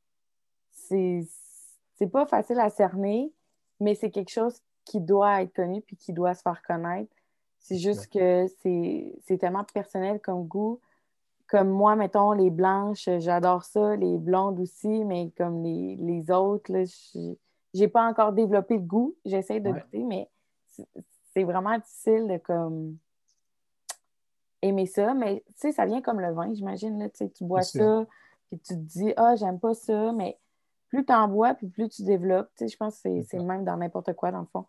[1.99, 3.33] c'est pas facile à cerner,
[3.81, 7.11] mais c'est quelque chose qui doit être connu puis qui doit se faire connaître.
[7.59, 10.81] C'est juste que c'est tellement personnel comme goût.
[11.49, 16.73] Comme moi, mettons, les blanches, j'adore ça, les blondes aussi, mais comme les, les autres,
[17.73, 19.17] j'ai pas encore développé le goût.
[19.25, 20.29] J'essaie de goûter, mais
[21.33, 22.99] c'est vraiment difficile de comme
[24.63, 27.11] aimer ça, mais tu sais, ça vient comme le vin, j'imagine.
[27.15, 28.07] Tu bois ça,
[28.49, 30.39] puis tu te dis, ah, j'aime pas ça, mais
[30.89, 32.49] plus tu en bois, puis plus tu développes.
[32.57, 34.67] Tu sais, je pense que c'est le même dans n'importe quoi, dans le fond.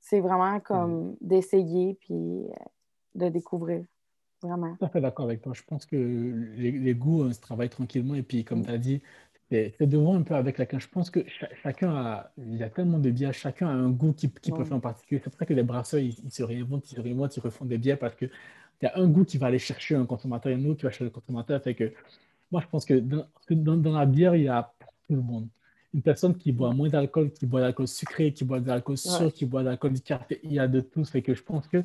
[0.00, 2.54] c'est vraiment comme d'essayer, puis euh,
[3.16, 3.84] de découvrir.
[4.42, 4.76] Vraiment.
[4.76, 5.52] Tout à fait d'accord avec toi.
[5.54, 8.14] Je pense que les, goûts euh, se travaillent tranquillement.
[8.14, 9.02] Et puis, comme tu as dit,
[9.50, 10.80] c'est de voir un peu avec laquelle.
[10.80, 11.20] Je pense que
[11.62, 14.64] chacun a, il y a tellement de biens, chacun a un goût qui, qui peut
[14.64, 15.20] faire en particulier.
[15.22, 17.78] C'est pour ça que les brasseurs, ils, se réinventent, ils se réinventent, ils refont des
[17.78, 18.30] biens parce qu'il
[18.82, 20.90] y a un goût qui va aller chercher un consommateur et un autre qui va
[20.90, 21.62] chercher le consommateur.
[21.62, 21.92] Fait que
[22.50, 23.26] moi, je pense que dans,
[23.76, 24.72] dans, la bière, il y a
[25.08, 25.46] tout le monde.
[25.94, 28.98] Une personne qui boit moins d'alcool, qui boit de l'alcool sucré, qui boit de l'alcool
[28.98, 31.04] sûr, qui boit de l'alcool du café, il y a de tout.
[31.04, 31.84] Fait que je pense qu'il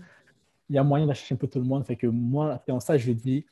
[0.71, 1.85] y a moyen d'acheter un peu tout le monde.
[1.85, 3.45] Fait que moi, c'est en ça je dis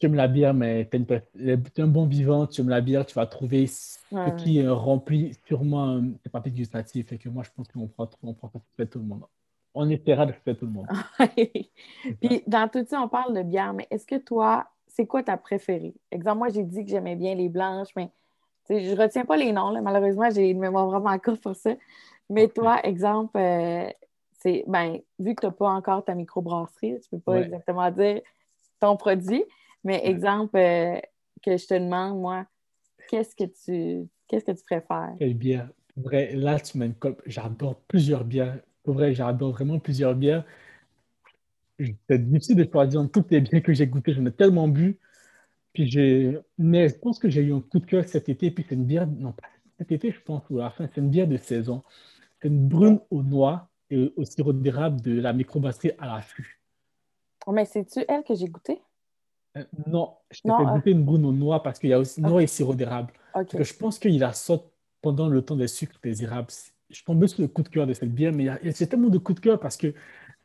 [0.00, 3.14] tu aimes la bière, mais tu es, un bon vivant, tu aimes la bière, tu
[3.14, 3.98] vas trouver ce
[4.42, 7.12] qui remplit sûrement tes papiers gustatifs.
[7.12, 9.24] Et que moi, je pense qu'on prend, on prend tout le monde.
[9.74, 10.86] On essaiera de faire tout le monde.
[12.20, 15.36] Puis, dans tout ça, on parle de bière, mais est-ce que toi, c'est quoi ta
[15.36, 15.94] préférée?
[16.10, 18.10] Exemple, moi, j'ai dit que j'aimais bien les blanches, mais
[18.70, 19.80] je ne retiens pas les noms.
[19.82, 21.74] Malheureusement, j'ai une mémoire vraiment courte pour ça.
[22.30, 23.88] Mais toi, exemple, euh,
[24.38, 27.90] c'est ben, vu que tu n'as pas encore ta microbrasserie, tu ne peux pas exactement
[27.90, 28.22] dire
[28.80, 29.44] ton produit.
[29.84, 30.98] Mais exemple, euh,
[31.42, 32.46] que je te demande, moi,
[33.08, 35.14] qu'est-ce que tu qu'est-ce que tu préfères?
[35.18, 35.68] Quelle bière?
[35.96, 36.86] Vrai, là, tu m'as
[37.26, 38.58] J'adore plusieurs bières.
[38.82, 40.44] Pour vrai, j'adore vraiment plusieurs bières.
[42.08, 44.12] C'est difficile de choisir entre toutes les bières que j'ai goûtées.
[44.12, 44.98] J'en ai tellement bu.
[45.72, 46.38] Puis j'ai.
[46.58, 48.50] Mais je pense que j'ai eu un coup de cœur cet été.
[48.50, 49.06] Puis c'est une bière.
[49.06, 50.88] Non, pas cet été, je pense, ou à la fin.
[50.94, 51.82] C'est une bière de saison.
[52.40, 56.60] C'est une brune aux noix et au sirop d'érable de la microbrasserie à l'affût.
[57.46, 58.80] Oh, mais c'est-tu elle que j'ai goûtée?
[59.56, 61.98] Euh, non, je t'ai fait euh, goûter une brune aux noix parce qu'il y a
[61.98, 63.12] aussi noix et sirop d'érable.
[63.58, 64.70] Je pense qu'il la saute
[65.02, 66.48] pendant le temps des sucres des érables.
[66.88, 69.34] Je tombe sur le coup de cœur de cette bière, mais c'est tellement de coup
[69.34, 69.94] de cœur parce que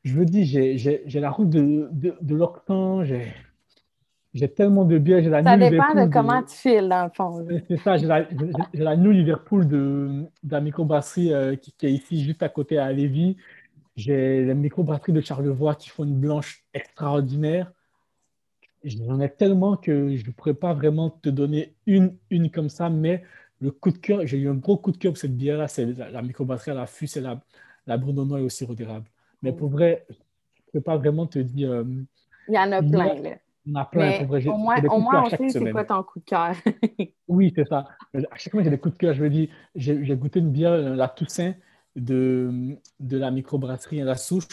[0.03, 5.23] je me dis, j'ai la route de, de, de l'Octan, j'ai tellement de bières.
[5.43, 7.45] Ça dépend de comment tu files, dans le fond.
[7.67, 8.27] C'est ça, j'ai la,
[8.73, 12.77] la New Liverpool de, de la microbrasserie euh, qui, qui, est ici, juste à côté
[12.77, 13.37] à Lévis.
[13.95, 17.71] J'ai la microbrasserie de Charlevoix qui font une blanche extraordinaire
[18.85, 22.89] j'en ai tellement que je ne pourrais pas vraiment te donner une, une comme ça,
[22.89, 23.23] mais
[23.59, 25.85] le coup de cœur, j'ai eu un gros coup de cœur pour cette bière-là, c'est
[25.85, 27.41] la, microbrasserie à l'affût, c'est la,
[27.87, 29.07] la Bruno et au sirop d'érable.
[29.41, 31.71] Mais pour vrai, je ne peux pas vraiment te dire.
[31.71, 31.83] Euh,
[32.47, 33.37] il y en a plein, là.
[33.65, 34.17] Il y en a plein.
[34.19, 36.53] pour vrai, au moins, au moins on sait c'est quoi ton coup de cœur.
[37.27, 37.87] oui, c'est ça.
[38.13, 39.13] À chaque fois, j'ai des coups de cœur.
[39.13, 41.55] Je me dis, j'ai goûté une bière, euh, la Toussaint,
[41.95, 44.47] de, de la microbrasserie à la souche.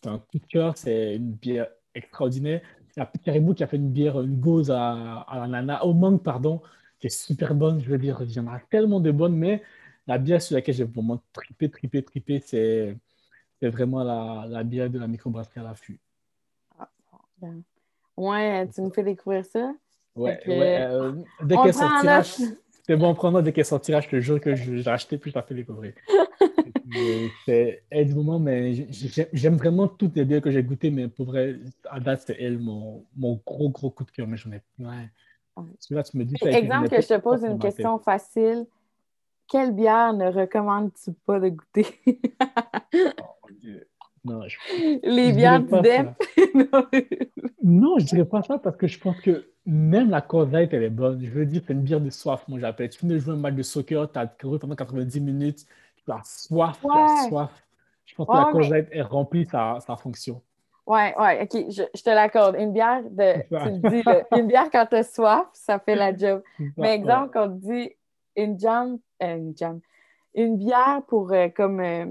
[0.00, 2.60] C'est un coup de cœur, c'est une bière extraordinaire.
[2.98, 5.94] Il y a Caribou qui a fait une bière, une gauze à, à l'ananas, au
[5.94, 6.60] mangue, pardon,
[6.98, 7.80] qui est super bonne.
[7.80, 9.62] Je veux dire, il y en a tellement de bonnes, mais
[10.08, 12.96] la bière sur laquelle j'ai vraiment tripé, tripé, tripé, c'est
[13.62, 16.00] vraiment la, la, bière de la microbrasserie à l'affût.
[16.76, 16.90] Ah,
[18.16, 19.72] ouais, tu me fais découvrir ça?
[20.16, 21.12] Ouais, ouais euh,
[21.44, 25.18] dès qu'elle sortira, c'est bon, prendre dès qu'elle sortira, je te jure que j'ai acheté
[25.18, 25.92] puis je la fais découvrir.
[27.44, 28.86] c'est elle du moment, mais
[29.32, 31.56] j'aime vraiment toutes les bières que j'ai goûtées, mais pour vrai,
[31.90, 34.26] à date, c'est elle mon, mon, gros, gros coup de cœur.
[34.26, 34.62] Mais j'en ai.
[34.78, 35.10] Ouais.
[35.90, 38.66] Là, tu me dis, Exemple que je te pose une question facile.
[39.48, 41.86] Quelle bière ne recommandes-tu pas de goûter?
[43.22, 43.48] oh,
[44.24, 44.42] non,
[45.02, 46.08] Les bières du DEP?
[47.62, 50.90] non, je dirais pas ça parce que je pense que même la Corvette, elle est
[50.90, 51.24] bonne.
[51.24, 52.90] Je veux dire, c'est une bière de soif, moi j'appelle.
[52.90, 55.66] Tu finis de jouer un match de soccer, tu as couru pendant 90 minutes,
[56.08, 57.64] la soif, la soif.
[58.04, 60.40] Je pense que la courgette est remplie sa, sa fonction.
[60.86, 62.56] Ouais, ouais, ok, je, je te l'accorde.
[62.58, 63.42] Une bière de.
[63.42, 64.02] Tu dis,
[64.38, 66.42] une bière quand tu as soif, ça fait la job.
[66.78, 67.90] Mais exemple, quand on dit
[68.36, 69.80] une jam, euh, une jam,
[70.34, 72.06] une bière pour euh, comme euh,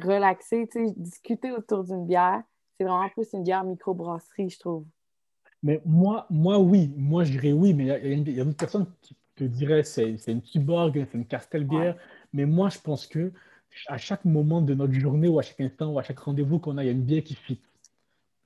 [0.00, 2.42] relaxer, tu sais, discuter autour d'une bière,
[2.78, 4.84] c'est vraiment plus une bière microbrasserie, je trouve.
[5.62, 6.92] Mais moi, moi, oui.
[6.96, 10.42] Moi, je dirais oui, mais il y, a, d'autres personnes qui te diraient c'est une
[10.42, 11.96] Tuborg, c'est une Castelbière.
[12.32, 13.32] Mais moi, je pense que
[13.86, 16.76] à chaque moment de notre journée ou à chaque instant ou à chaque rendez-vous qu'on
[16.78, 17.60] a, il y a une bière qui fit.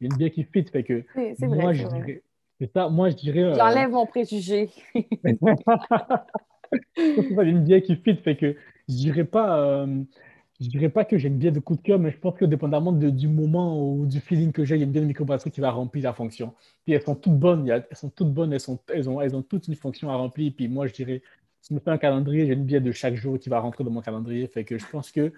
[0.01, 0.64] Il y a une bière qui fit.
[0.64, 1.05] Fait que
[1.47, 2.23] moi, je dirais.
[2.61, 3.42] C'est ça, moi, je dirais.
[3.42, 4.70] Euh, J'enlève mon préjugé.
[4.94, 5.05] il
[6.97, 8.16] y a une bière qui fit.
[8.16, 8.55] Fait que
[8.88, 9.59] je dirais pas.
[9.59, 10.05] Euh,
[10.61, 12.44] je dirais pas que j'ai une bière de coup de cœur, mais je pense que
[12.44, 15.51] dépendamment du moment ou du feeling que j'ai, il y a une bière de microbrasserie
[15.51, 16.55] qui va remplir la fonction.
[16.85, 19.42] Puis elles sont toutes bonnes, elles sont toutes bonnes, elles, sont, elles, ont, elles ont
[19.42, 20.53] toutes une fonction à remplir.
[20.57, 21.23] Puis moi, je dirais,
[21.68, 23.90] je me fais un calendrier, j'ai une bière de chaque jour qui va rentrer dans
[23.90, 24.46] mon calendrier.
[24.48, 25.33] Fait que je pense que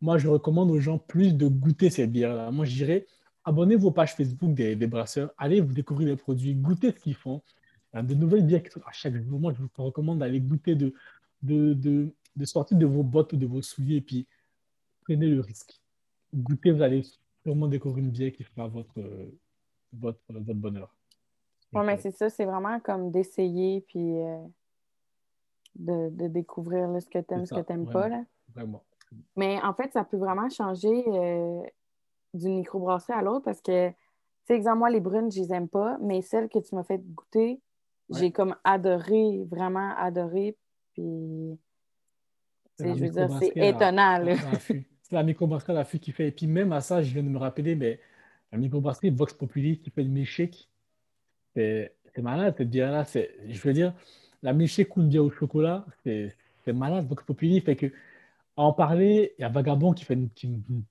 [0.00, 2.50] moi, je recommande aux gens plus de goûter ces bières-là.
[2.50, 3.06] Moi, je dirais,
[3.44, 7.42] abonnez-vous aux pages Facebook des, brasseurs, allez vous découvrir les produits, goûtez ce qu'ils font.
[7.92, 9.40] Il y a de nouvelles bières qui sont à chaque jour.
[9.40, 10.94] Moi, je vous recommande d'aller goûter, de,
[11.42, 11.74] de,
[12.36, 14.26] de, sortir de vos bottes ou de vos souliers, et puis
[15.04, 15.80] prenez le risque.
[16.34, 17.02] Goûtez, vous allez
[17.42, 19.00] sûrement découvrir une bière qui fera votre,
[19.92, 20.94] votre, votre bonheur.
[21.72, 24.18] Oui, mais c'est ça, c'est vraiment comme d'essayer, puis.
[24.18, 24.46] Euh,
[25.76, 28.08] de, de découvrir là, ce que tu aimes, ce que tu n'aimes pas.
[28.08, 28.22] Là.
[28.54, 28.82] Vraiment.
[29.36, 31.62] Mais en fait, ça peut vraiment changer euh,
[32.34, 33.94] d'une microbrasserie à l'autre parce que, tu
[34.44, 36.98] sais, exemple, moi, les brunes, je les aime pas, mais celles que tu m'as fait
[36.98, 37.60] goûter,
[38.10, 40.56] j'ai comme adoré, vraiment adoré.
[40.94, 41.58] Puis,
[42.78, 44.24] je veux dire, c'est étonnant.
[45.02, 46.28] C'est la microbrasserie à la qui fait.
[46.28, 47.98] Et puis, même à ça, je viens de me rappeler, mais
[48.52, 50.70] la microbrasserie Vox Populi qui fait le milkshake,
[51.52, 53.04] c'est malade cette bière-là.
[53.12, 53.92] Je veux dire,
[54.42, 56.34] la milkshake bien au chocolat, c'est
[56.66, 57.06] malade.
[57.08, 57.92] Vox Populi fait que
[58.56, 60.28] en parler, il y a Vagabond qui fait une,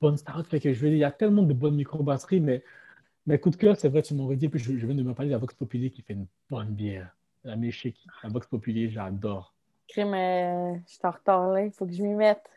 [0.02, 0.48] bonne start.
[0.48, 2.64] Fait que je veux dire, il y a tellement de bonnes microbrasseries, mais,
[3.28, 5.30] mais coup de cœur, c'est vrai, tu m'aurais dit, puis je, viens de me parler
[5.30, 7.16] de la Vox Populi qui fait une bonne bière.
[7.44, 9.54] La milkshake, la Vox Populi, j'adore.
[9.88, 12.50] Crime, euh, je suis en retard là, il faut que je m'y mette.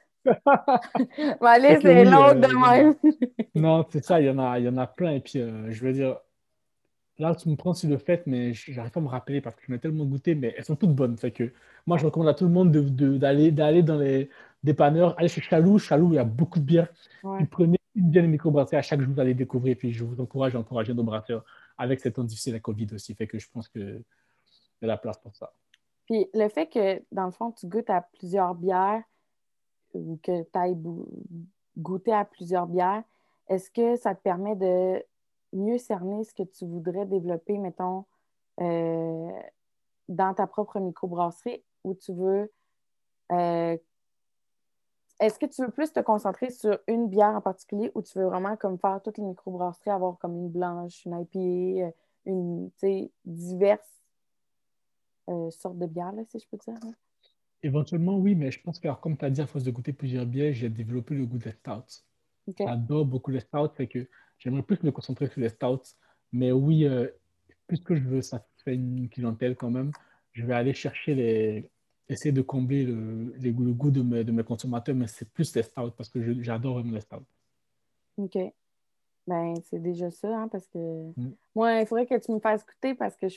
[1.40, 2.94] allez, c'est l'autre de euh, même.
[3.55, 5.12] non, c'est ça, il y, en a, il y en a plein.
[5.12, 6.16] Et puis, euh, je veux dire,
[7.22, 9.62] là, tu me prends sur le fait, mais j'arrive pas à me rappeler parce que
[9.66, 11.16] je m'ai tellement goûté, mais elles sont toutes bonnes.
[11.16, 11.52] Fait que
[11.87, 14.28] moi, je recommande à tout le monde d'aller de, d'aller dans les
[14.62, 15.78] dépanneurs, allez chez Chalou.
[15.78, 16.88] Chalou, il y a beaucoup de bières.
[17.50, 19.72] Prenez une bière de microbrasserie à chaque jour, vous allez découvrir.
[19.72, 21.44] Et puis, je vous encourage à encourager nos brasseurs
[21.78, 23.14] avec cette temps difficile, la COVID aussi.
[23.14, 24.02] Fait que je pense qu'il
[24.82, 25.52] y a la place pour ça.
[26.06, 29.02] Puis le fait que, dans le fond, tu goûtes à plusieurs bières
[29.94, 30.76] ou que tu ailles
[31.78, 33.04] goûter à plusieurs bières,
[33.48, 35.02] est-ce que ça te permet de
[35.53, 38.05] mieux cerner ce que tu voudrais développer, mettons,
[38.61, 39.31] euh,
[40.09, 42.53] dans ta propre microbrasserie ou tu veux.
[43.33, 43.77] Euh,
[45.21, 48.27] est-ce que tu veux plus te concentrer sur une bière en particulier ou tu veux
[48.27, 51.91] vraiment comme faire toutes les microbrasseries, avoir comme une blanche, une IPA, euh,
[52.27, 52.71] une,
[53.25, 53.88] diverses
[55.51, 56.79] sortes de bières, si je peux dire?
[57.62, 60.27] Éventuellement, oui, mais je pense que, comme tu as dit, à force de goûter plusieurs
[60.27, 62.03] bières, j'ai développé le goût des stouts.
[62.59, 64.09] J'adore beaucoup les stouts, fait que
[64.42, 65.94] j'aimerais plus me concentrer sur les stouts.
[66.33, 67.09] Mais oui, euh,
[67.66, 69.92] puisque je veux satisfaire une clientèle quand même,
[70.33, 71.70] je vais aller chercher les.
[72.09, 75.92] essayer de combler le, goût de mes, de mes consommateurs, mais c'est plus les stouts
[75.96, 77.24] parce que j'adore vraiment les stouts.
[78.16, 78.38] OK.
[79.26, 80.78] Ben, c'est déjà ça, hein, parce que
[81.16, 81.33] mm.
[81.55, 83.28] moi, il faudrait que tu me fasses goûter parce que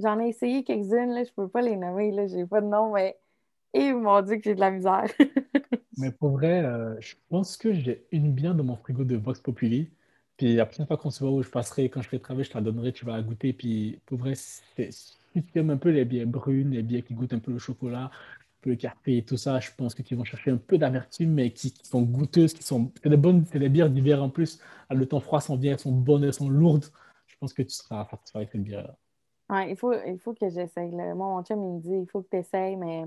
[0.00, 2.92] j'en ai essayé quelques-unes, là, je peux pas les nommer, là, j'ai pas de nom,
[2.94, 3.18] mais
[3.74, 5.06] et ils m'ont dit que j'ai de la misère.
[5.98, 9.40] Mais pour vrai, euh, je pense que j'ai une bien dans mon frigo de Vox
[9.40, 9.90] Populi.
[10.36, 12.50] Puis la prochaine fois qu'on se voit où je passerai, quand je fais travailler, je
[12.50, 13.52] te la donnerai, tu vas la goûter.
[13.52, 17.32] Puis pour vrai, si tu aimes un peu les bières brunes, les bières qui goûtent
[17.32, 18.10] un peu le chocolat, un
[18.60, 21.32] peu le café et tout ça, je pense que tu vont chercher un peu d'amertume,
[21.32, 22.90] mais qui, sont goûteuses, qui sont.
[23.02, 24.58] C'est des bonnes, c'est des bières d'hiver en plus.
[24.90, 26.86] Le temps froid sont bien, elles sont bonnes, elles sont lourdes.
[27.26, 28.96] Je pense que tu seras satisfait avec cette bière-là.
[29.50, 30.90] Ouais, il faut, il faut que j'essaye.
[30.90, 33.04] Moi, mon chum, il me dit il faut que tu essayes, mais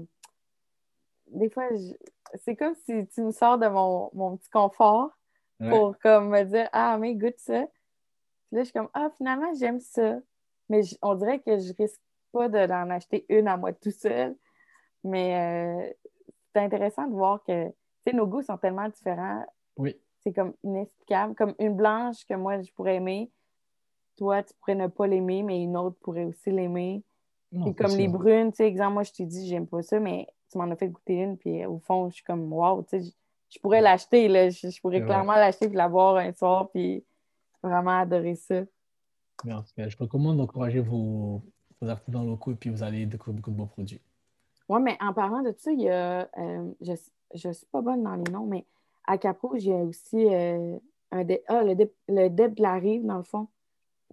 [1.31, 1.67] des fois,
[2.35, 5.16] c'est comme si tu me sors de mon, mon petit confort
[5.59, 7.65] pour comme me dire Ah, mais goûte ça.
[8.47, 10.19] Puis là, je suis comme Ah, finalement, j'aime ça.
[10.69, 14.35] Mais on dirait que je risque pas d'en acheter une à moi tout seul.
[15.03, 15.93] Mais euh,
[16.53, 17.71] c'est intéressant de voir que
[18.13, 19.45] nos goûts sont tellement différents.
[19.77, 19.95] Oui.
[20.23, 21.35] C'est comme inexplicable.
[21.35, 23.31] Comme une blanche que moi, je pourrais aimer.
[24.17, 27.03] Toi, tu pourrais ne pas l'aimer, mais une autre pourrait aussi l'aimer.
[27.65, 30.27] Et comme les brunes, tu sais, exemple, moi, je t'ai dit, j'aime pas ça, mais
[30.51, 33.13] tu m'en as fait goûter une, puis au fond, je suis comme, wow, tu sais,
[33.49, 34.49] je, pourrais l'acheter, là.
[34.49, 37.03] Je, pourrais clairement l'acheter puis l'avoir un soir, puis
[37.61, 38.63] vraiment adorer ça.
[39.43, 39.73] Merci.
[39.77, 41.43] Je recommande d'encourager vos,
[41.79, 44.01] vos, artisans locaux et puis vous allez découvrir beaucoup de beaux produits.
[44.69, 48.03] Oui, mais en parlant de ça, il y a, euh, je ne suis pas bonne
[48.03, 48.65] dans les noms, mais
[49.05, 50.77] à Capro, j'ai aussi euh,
[51.11, 53.47] un ah, le, le Deb de la Rive, dans le fond.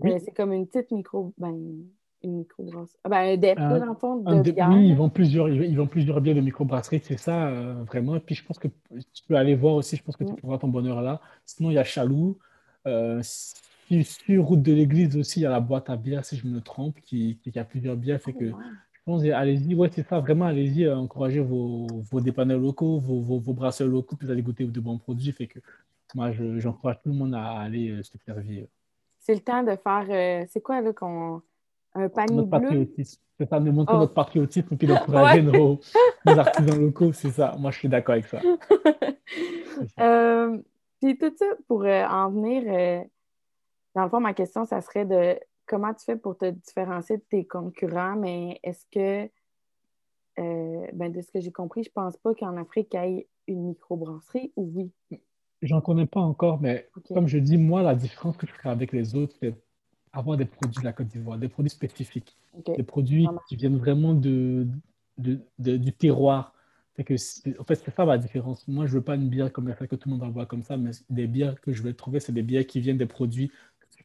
[0.05, 1.33] Euh, c'est comme une petite micro.
[1.39, 1.85] Ben,
[2.25, 2.99] une microbrasserie.
[3.05, 4.71] Ah ben, des, euh, de bière.
[4.71, 8.17] Oui, ils vendent plusieurs, ils vendent plusieurs bières de microbrasserie, c'est ça, euh, vraiment.
[8.17, 10.59] Et puis, je pense que tu peux aller voir aussi, je pense que tu pourras
[10.59, 11.21] ton bonheur là.
[11.45, 12.39] Sinon, il y a Chaloux.
[12.87, 16.47] Euh, sur route de l'église aussi, il y a la boîte à bière, si je
[16.47, 18.21] me trompe, qui, qui, a plusieurs bières.
[18.21, 22.99] Fait que, je pense, allez-y, ouais, c'est ça, vraiment, allez-y, encouragez vos, vos dépanneurs locaux,
[22.99, 25.33] vos, vos, vos, brasseurs locaux, puis vous allez goûter de bons produits.
[25.33, 25.59] Fait que,
[26.15, 28.67] moi, j'encourage tout le monde à aller se servir.
[29.21, 31.43] C'est le temps de faire, c'est quoi, là, qu'on
[31.95, 32.89] un panier notre bleu.
[32.97, 34.01] C'est ça, de montrer oh.
[34.01, 35.81] notre patriotisme et puis d'encourager nos,
[36.27, 37.57] artisans locaux, c'est ça.
[37.59, 38.41] Moi, je suis d'accord avec ça.
[40.01, 40.59] euh,
[41.01, 43.05] puis tout ça, pour euh, en venir, euh,
[43.95, 47.23] dans le fond, ma question, ça serait de comment tu fais pour te différencier de
[47.23, 49.31] tes concurrents, mais est-ce que,
[50.39, 53.29] euh, ben, de ce que j'ai compris, je pense pas qu'en Afrique, il y ait
[53.49, 55.21] une microbrasserie, ou oui?
[55.63, 58.93] J'en connais pas encore, mais comme je dis, moi, la différence que je fais avec
[58.93, 59.55] les autres, c'est
[60.15, 64.15] avoir des produits de la Côte d'Ivoire, des produits spécifiques, des produits qui viennent vraiment
[64.15, 64.67] de,
[65.19, 66.55] de, du terroir.
[66.97, 67.15] que
[67.61, 68.67] en fait, c'est ça la différence.
[68.69, 70.63] Moi, je ne veux pas une bière comme la que tout le monde envoie comme
[70.63, 73.51] ça, mais des bières que je vais trouver, c'est des bières qui viennent des produits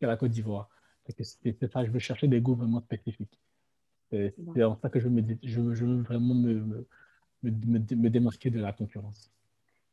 [0.01, 0.69] à la Côte d'Ivoire.
[1.07, 3.39] C'est ça, je veux chercher des goûts vraiment spécifiques.
[4.11, 6.87] C'est en ça que je veux, je je veux vraiment me,
[7.43, 9.31] me, me, démarquer de la concurrence.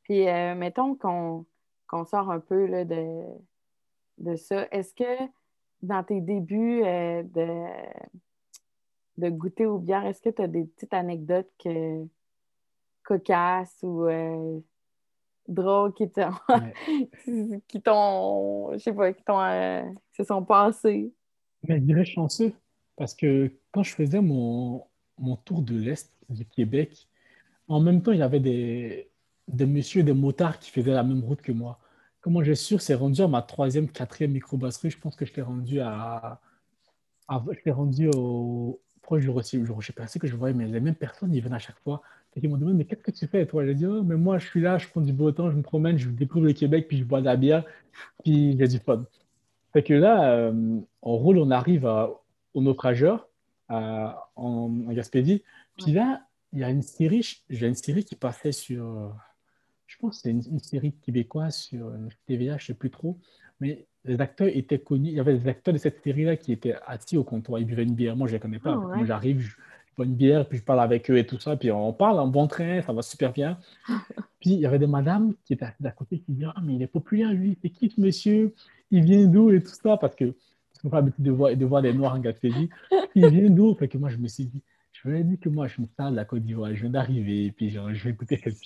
[0.04, 3.24] Puis, euh, mettons qu'on sort un peu là, de,
[4.18, 4.66] de ça.
[4.70, 5.28] Est-ce que
[5.82, 7.64] dans tes débuts euh, de,
[9.18, 12.04] de goûter aux bières, est-ce que tu as des petites anecdotes que,
[13.04, 14.58] cocasses ou euh,
[15.48, 16.30] drôles qui t'ont,
[17.68, 21.12] qui t'ont, je sais pas, qui t'ont, se sont passées?
[21.68, 22.52] Mais je dirais chanceux,
[22.96, 24.84] parce que quand je faisais mon,
[25.18, 27.08] mon tour de l'Est du Québec,
[27.68, 29.10] en même temps, il y avait des,
[29.48, 31.78] des messieurs, des motards qui faisaient la même route que moi.
[32.26, 34.90] Comment j'ai su, c'est rendu à ma troisième, quatrième microbrasserie.
[34.90, 36.40] Je pense que je t'ai rendu à,
[37.30, 39.30] je t'ai rendu au proche du
[39.92, 42.02] pensais que je voyais, mais les mêmes personnes, ils venaient à chaque fois.
[42.34, 43.64] ils m'ont demandé, mais qu'est-ce que tu fais, toi?
[43.64, 45.62] J'ai dit, oh, mais moi, je suis là, je prends du beau temps, je me
[45.62, 47.62] promène, je découvre le Québec, puis je bois de la bière,
[48.24, 49.04] puis j'ai du fun.
[49.72, 51.88] Fait que là, euh, on roule, on arrive
[52.54, 53.28] au naufrageur
[53.68, 55.44] en, en Gaspésie.
[55.76, 59.14] Puis là, il y a une série, j'ai une série qui passait sur,
[59.86, 61.90] je pense que c'est une, série québécoise sur
[62.26, 63.18] TVA, je ne sais plus trop,
[63.60, 65.10] mais les acteurs étaient connus.
[65.10, 67.84] Il y avait des acteurs de cette série-là qui étaient assis au comptoir, ils buvaient
[67.84, 68.16] une bière.
[68.16, 68.72] Moi, je ne les connais pas.
[68.72, 69.56] Ah moi, j'arrive, je,
[69.96, 72.26] bois une bière, puis je parle avec eux et tout ça, puis on parle en
[72.26, 73.58] bon train, ça va super bien.
[74.40, 76.82] puis il y avait des madames qui étaient à côté qui disaient Ah, mais il
[76.82, 78.54] est populaire, lui, c'est qui ce monsieur?
[78.90, 81.64] Il vient d'où et tout ça, parce que je sont pas habitués de voir, de
[81.64, 82.68] voir des Noirs en Gaspésie.
[83.14, 83.74] Il vient d'où?
[83.74, 84.62] Fait que moi, je me suis dit
[85.06, 86.90] je lui ai dit que moi, je me sers de la Côte d'Ivoire, je viens
[86.90, 88.56] d'arriver, puis genre, je vais écouter cette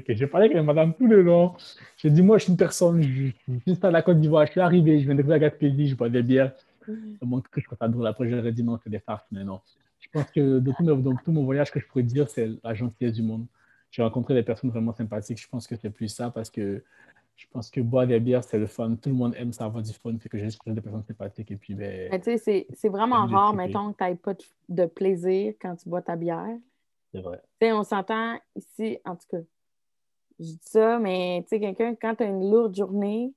[0.00, 1.54] que J'ai parlé avec madame tout le long.
[1.96, 3.34] J'ai dit, moi, je suis une personne, je, suis
[3.66, 6.08] juste à la Côte d'Ivoire, je suis arrivé, je viens de la Gaspésie, je bois
[6.08, 6.52] des bières.
[6.86, 8.06] Ça montre que je crois pas drôle.
[8.06, 9.60] Après, j'aurais dit non, c'est des farces, mais non.
[10.00, 12.74] Je pense que dans tout, mon, tout mon voyage, que je pourrais dire, c'est la
[12.74, 13.46] gentillesse du monde.
[13.90, 15.40] J'ai rencontré des personnes vraiment sympathiques.
[15.40, 16.82] Je pense que c'est plus ça parce que
[17.38, 18.96] je pense que boire des bières, c'est le fun.
[18.96, 20.12] Tout le monde aime ça avoir du fun.
[20.18, 21.52] Fait que j'ai juste des personnes sympathiques.
[21.52, 24.34] Et puis, ben, tu sais, c'est vraiment rare, mettons, que tu n'aies pas
[24.68, 26.58] de plaisir quand tu bois ta bière.
[27.14, 27.40] C'est vrai.
[27.60, 29.38] Tu sais, on s'entend ici, en tout cas,
[30.40, 33.32] je dis ça, mais tu sais, quelqu'un, quand tu as une lourde journée,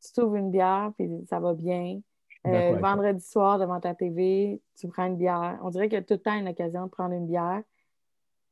[0.00, 2.00] tu trouves une bière, puis ça va bien.
[2.46, 5.58] Euh, vendredi soir, devant ta TV, tu prends une bière.
[5.62, 7.62] On dirait qu'il y a tout le temps une occasion de prendre une bière.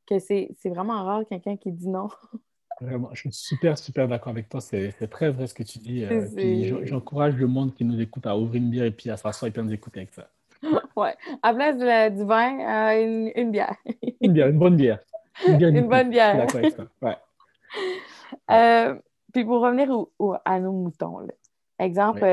[0.06, 2.08] Que c'est vraiment rare quelqu'un qui dit non.
[2.82, 4.60] Vraiment, je suis super, super d'accord avec toi.
[4.60, 6.04] C'est très vrai ce que tu dis.
[6.04, 9.48] Euh, j'encourage le monde qui nous écoute à ouvrir une bière et puis à s'asseoir
[9.48, 10.28] et puis à nous écouter avec ça.
[10.94, 11.14] Ouais.
[11.42, 13.74] À place du vin, euh, une, bière.
[14.20, 14.98] une bière, une bonne bière.
[15.46, 16.36] Une, bonne bière.
[16.36, 16.84] D'accord avec ça.
[17.00, 17.16] Ouais.
[18.50, 18.98] Euh,
[19.32, 19.90] puis pour revenir
[20.46, 21.32] à nos moutons, là.
[21.78, 22.24] exemple,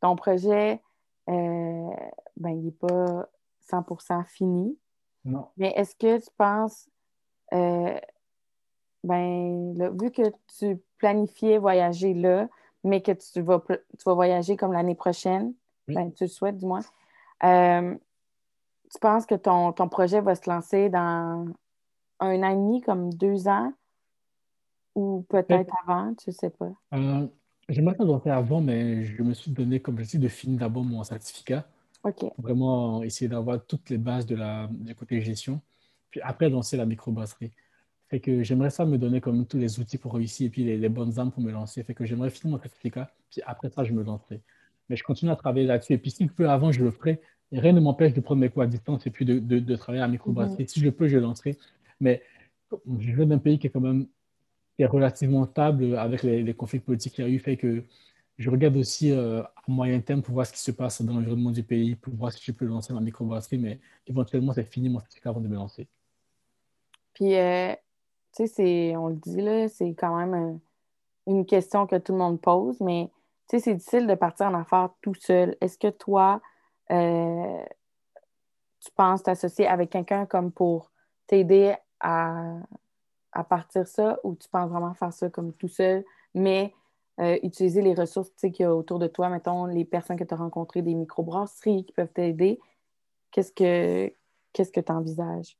[0.00, 0.80] ton projet,
[1.26, 1.92] ben,
[2.36, 3.28] il n'est pas
[3.70, 4.78] 100% fini.
[5.24, 5.48] Non.
[5.58, 6.88] Mais est-ce que tu penses
[9.04, 10.22] ben, vu que
[10.58, 12.48] tu planifiais voyager là,
[12.82, 15.54] mais que tu vas, tu vas voyager comme l'année prochaine,
[15.86, 16.80] ben, tu le souhaites du moins,
[17.44, 17.94] euh,
[18.90, 21.46] tu penses que ton, projet va se lancer dans
[22.20, 23.72] un an et demi, comme deux ans,
[24.94, 26.72] ou peut-être avant, tu ne sais pas?
[26.94, 27.26] Euh,
[27.68, 31.02] J'aimerais ça faire avant, mais je me suis donné comme objectif de finir d'abord mon
[31.02, 31.66] certificat.
[32.04, 32.18] OK.
[32.18, 35.60] Pour vraiment essayer d'avoir toutes les bases de la, du côté gestion,
[36.10, 37.52] puis après lancer la microbrasserie.
[38.14, 40.88] Fait que j'aimerais ça me donner comme tous les outils pour réussir et puis les,
[40.88, 41.82] bonnes armes pour me lancer.
[41.82, 44.40] Fait que j'aimerais finir mon certificat, puis après ça, je me lancerai.
[44.88, 45.94] Mais je continue à travailler là-dessus.
[45.94, 47.20] Et puis si je peux, avant, je le ferai.
[47.50, 50.04] Et rien ne m'empêche de prendre mes cours à distance et puis de, de, travailler
[50.04, 50.62] à microbrasserie.
[50.62, 51.58] Mm Si je peux, je lancerai.
[51.98, 52.22] Mais
[53.00, 54.06] je viens d'un pays qui est quand même
[54.78, 57.40] est relativement stable avec les, conflits politiques qu'il y a eu.
[57.40, 57.82] Fait que
[58.38, 61.50] je regarde aussi euh, à moyen terme pour voir ce qui se passe dans l'environnement
[61.50, 63.58] du pays, pour voir si je peux lancer ma microbrasserie.
[63.58, 65.88] Mais éventuellement, c'est fini mon certificat avant de me lancer.
[67.14, 67.74] Puis, euh,
[68.34, 70.58] tu sais, on le dit là, c'est quand même
[71.26, 73.10] une question que tout le monde pose, mais
[73.48, 75.56] tu sais, c'est difficile de partir en affaires tout seul.
[75.60, 76.40] Est-ce que toi,
[76.90, 77.64] euh,
[78.80, 80.90] tu penses t'associer avec quelqu'un comme pour
[81.26, 82.60] t'aider à,
[83.48, 86.74] partir ça ou tu penses vraiment faire ça comme tout seul, mais
[87.20, 90.34] euh, utiliser les ressources qu'il y a autour de toi, mettons les personnes que tu
[90.34, 92.60] as rencontrées, des microbrasseries qui peuvent t'aider?
[93.30, 94.12] Qu'est-ce que
[94.52, 95.56] qu'est-ce que tu envisages?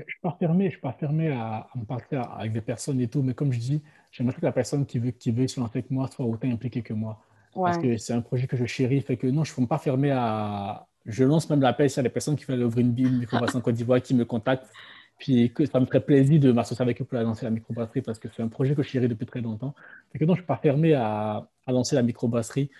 [0.00, 3.00] Je ne suis pas fermé, je suis pas fermé à, me parler avec des personnes
[3.00, 5.60] et tout, mais comme je dis, j'aimerais que la personne qui veut, qui veut se
[5.60, 7.20] lancer avec moi soit autant impliquée que moi.
[7.54, 9.78] Parce que c'est un projet que je chéris, fait que non, je ne suis pas
[9.78, 10.86] fermé à.
[11.06, 13.58] Je lance même l'appel s'il y a des personnes qui veulent ouvrir une, une microbrasserie
[13.58, 14.66] en Côte d'Ivoire qui me contactent.
[15.18, 18.18] Puis que ça me ferait plaisir de m'associer avec eux pour lancer la microbrasserie parce
[18.18, 19.74] que c'est un projet que je chéris depuis très longtemps.
[20.10, 22.70] Fait que non, je ne suis pas fermé à, à lancer la microbrasserie.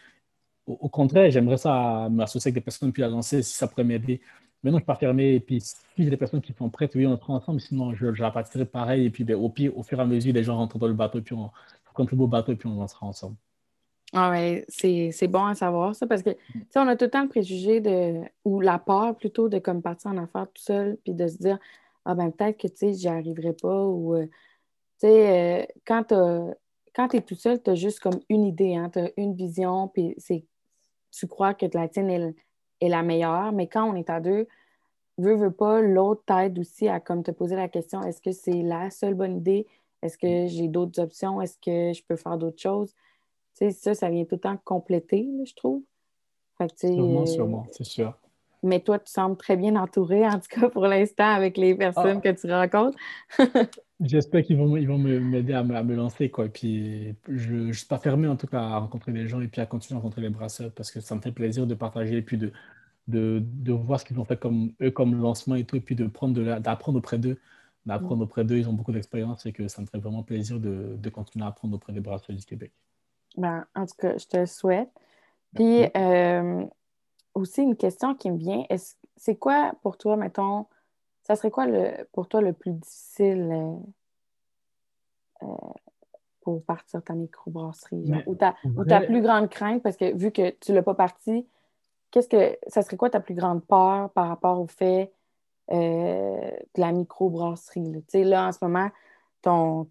[0.66, 3.84] Au, au contraire, j'aimerais ça m'associer avec des personnes puis la lancer si ça pourrait
[3.84, 4.20] m'aider.
[4.64, 5.34] Maintenant, je ne pas fermé.
[5.34, 7.60] Et puis, si j'ai des personnes qui sont prêtes, oui, on prend ensemble.
[7.60, 9.04] Sinon, je, je la partirai pareil.
[9.04, 10.94] Et puis, ben, au pire, au fur et à mesure, les gens rentrent dans le
[10.94, 11.18] bateau.
[11.18, 11.50] Et puis, on
[11.92, 12.52] prend plus beau bateau.
[12.52, 13.36] Et puis, on lancera ensemble.
[14.16, 16.30] Ah ouais, c'est bon à savoir ça parce que
[16.76, 20.12] on a tout le temps le préjugé de ou la peur plutôt de comme partir
[20.12, 21.58] en affaires tout seul puis de se dire
[22.04, 26.12] ah ben peut-être que tu sais j'y arriverai pas ou euh, tu sais euh, quand
[26.94, 29.34] quand tu es tout seul, tu as juste comme une idée, hein, tu as une
[29.34, 30.44] vision puis c'est
[31.10, 32.34] tu crois que la tienne est,
[32.80, 34.46] est, la meilleure, mais quand on est à deux,
[35.18, 38.62] veux, veux pas, l'autre t'aide aussi à comme te poser la question est-ce que c'est
[38.62, 39.66] la seule bonne idée?
[40.02, 41.40] Est-ce que j'ai d'autres options?
[41.40, 42.94] Est-ce que je peux faire d'autres choses?
[43.54, 45.82] sais, ça, ça vient tout le temps compléter, je trouve.
[46.76, 48.18] sûrement, euh, sûrement, c'est sûr.
[48.64, 52.20] Mais toi, tu sembles très bien entouré, en tout cas pour l'instant, avec les personnes
[52.24, 52.32] ah.
[52.32, 52.98] que tu rencontres.
[54.00, 56.48] J'espère qu'ils vont, ils vont m'aider à, à, me lancer, quoi.
[56.48, 59.60] Puis, je ne suis pas fermé, en tout cas, à rencontrer des gens et puis
[59.60, 62.22] à continuer à rencontrer les brasseurs parce que ça me fait plaisir de partager et
[62.22, 62.52] puis de,
[63.06, 65.94] de, de voir ce qu'ils ont fait comme eux, comme lancement et tout, et puis
[65.94, 67.38] de prendre d'apprendre auprès d'eux.
[67.86, 68.22] D'apprendre mm.
[68.22, 71.10] auprès d'eux, ils ont beaucoup d'expérience et que ça me ferait vraiment plaisir de, de
[71.10, 72.72] continuer à apprendre auprès des brasseurs du Québec.
[73.36, 74.88] Ben, en tout cas, je te le souhaite.
[75.54, 76.64] Puis euh,
[77.34, 78.64] aussi, une question qui me vient,
[79.16, 80.66] c'est quoi pour toi, mettons,
[81.22, 85.72] ça serait quoi le, pour toi le plus difficile euh, euh,
[86.42, 88.12] pour partir ta microbrasserie?
[88.26, 90.94] ou, ta, ou ta plus grande crainte, parce que vu que tu ne l'as pas
[90.94, 91.46] parti,
[92.10, 95.12] qu'est-ce que ça serait quoi ta plus grande peur par rapport au fait
[95.70, 97.92] de la microbrasserie?
[97.92, 98.90] Tu sais, là, en ce moment,
[99.44, 99.84] ton,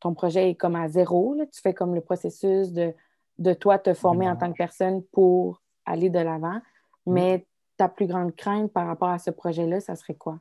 [0.00, 1.36] ton, projet est comme à zéro.
[1.52, 2.92] Tu fais comme le processus de,
[3.38, 6.60] de toi te former en tant que personne pour aller de l'avant.
[7.06, 10.40] Mais ta plus grande crainte par rapport à ce projet-là, ça serait quoi?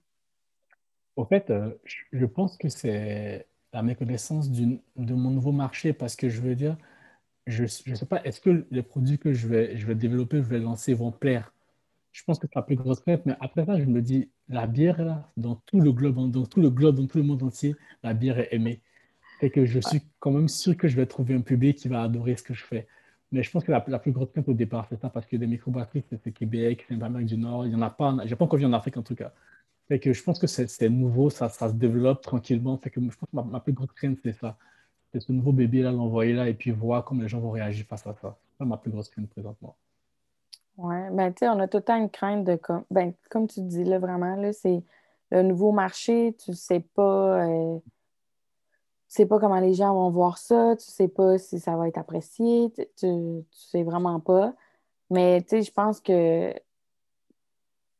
[1.16, 1.72] Au fait, euh,
[2.12, 6.78] je pense que c'est la méconnaissance de mon nouveau marché parce que je veux dire,
[7.48, 10.50] je ne sais pas, est-ce que les produits que je vais, je vais développer, je
[10.50, 11.54] vais lancer vont plaire?
[12.12, 13.26] Je pense que c'est la plus grosse crainte.
[13.26, 16.70] Mais après ça, je me dis, la bière, dans tout le globe, dans tout le
[16.70, 18.82] globe, dans tout le monde entier, la bière est aimée.
[19.42, 22.04] Et que je suis quand même sûr que je vais trouver un public qui va
[22.04, 22.88] adorer ce que je fais.
[23.32, 25.48] Mais je pense que la, plus grosse crainte au départ, c'est ça, parce que des
[25.48, 28.60] microbrasseries, c'est Québec, c'est l'Amérique du Nord, il n'y en a pas, j'ai pas encore
[28.60, 29.32] vu en Afrique en tout cas.
[29.88, 32.78] Fait que je pense que c'est nouveau, ça, ça se développe tranquillement.
[32.78, 34.58] Fait que je pense que ma, plus grosse crainte, c'est ça.
[35.12, 38.08] C'est ce nouveau bébé-là, l'envoyer là, et puis voir comment les gens vont réagir face
[38.08, 38.38] à ça.
[38.58, 39.76] C'est ma plus grosse crainte présentement.
[40.78, 43.62] Oui, ben, tu sais, on a tout le une crainte de, comme, ben, comme tu
[43.62, 44.82] dis, là, vraiment, là, c'est
[45.32, 47.80] le nouveau marché, tu sais pas, euh,
[49.14, 51.98] sais pas comment les gens vont voir ça, tu sais pas si ça va être
[51.98, 54.54] apprécié, tu, tu, sais vraiment pas.
[55.10, 56.54] Mais, tu sais, je pense que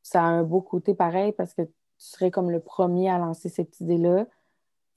[0.02, 3.50] ça a un beau côté pareil parce que tu serais comme le premier à lancer
[3.50, 4.26] cette idée-là.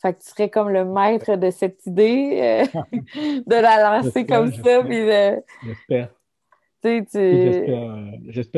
[0.02, 2.82] Fait que tu serais comme le maître de cette idée, euh,
[3.46, 4.80] de la lancer comme ça.
[4.80, 6.15] Euh, j'espère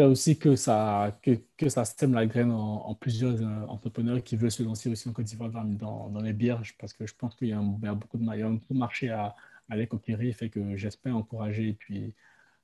[0.05, 4.51] aussi que ça, que, que, ça sème la graine en, plusieurs euh, entrepreneurs qui veulent
[4.51, 7.47] se lancer aussi en Côte d'Ivoire dans, dans, les bières, parce que je pense qu'il
[7.47, 7.61] y, a
[7.93, 9.35] beaucoup de, il y a un gros marché à,
[9.69, 12.13] à les conquérir, fait que j'espère encourager et puis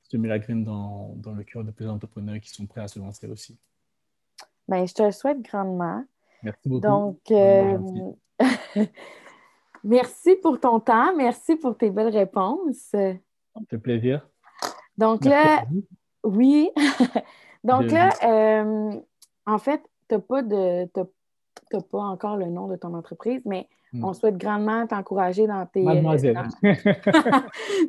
[0.04, 3.00] semer la graine dans, dans le cœur de plusieurs entrepreneurs qui sont prêts à se
[3.00, 3.58] lancer aussi.
[4.68, 6.04] Bien, je te le souhaite grandement.
[6.42, 6.82] Merci beaucoup.
[6.82, 7.78] Donc, euh,
[9.84, 12.90] merci pour ton temps, merci pour tes belles réponses.
[12.92, 13.14] Ça
[13.70, 14.28] fait plaisir.
[14.98, 15.64] Donc là,
[16.24, 16.70] oui.
[17.64, 18.92] Donc là, euh,
[19.46, 24.04] en fait, tu n'as pas, de, pas encore le nom de ton entreprise, mais hmm.
[24.04, 26.36] on souhaite grandement t'encourager dans tes, Mademoiselle.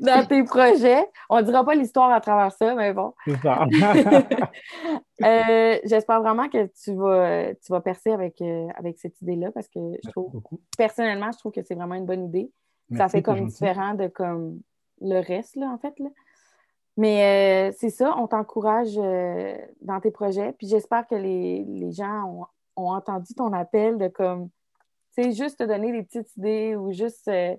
[0.01, 1.05] Dans, tes projets.
[1.29, 3.15] On ne dira pas l'histoire à travers ça, mais bon.
[3.27, 3.67] C'est ça.
[5.23, 9.69] Euh, j'espère vraiment que tu vas, tu vas percer avec, euh, avec cette idée-là parce
[9.69, 10.43] que je trouve,
[10.77, 12.51] personnellement, je trouve que c'est vraiment une bonne idée.
[12.97, 14.59] ça fait comme différent de comme
[15.01, 15.97] le reste, là, en fait.
[16.01, 16.09] Là.
[16.97, 20.53] Mais euh, c'est ça, on t'encourage euh, dans tes projets.
[20.53, 24.49] Puis j'espère que les, gens ont, entendu ton appel de comme,
[25.17, 27.57] tu sais, juste te donner des petites idées ou juste euh,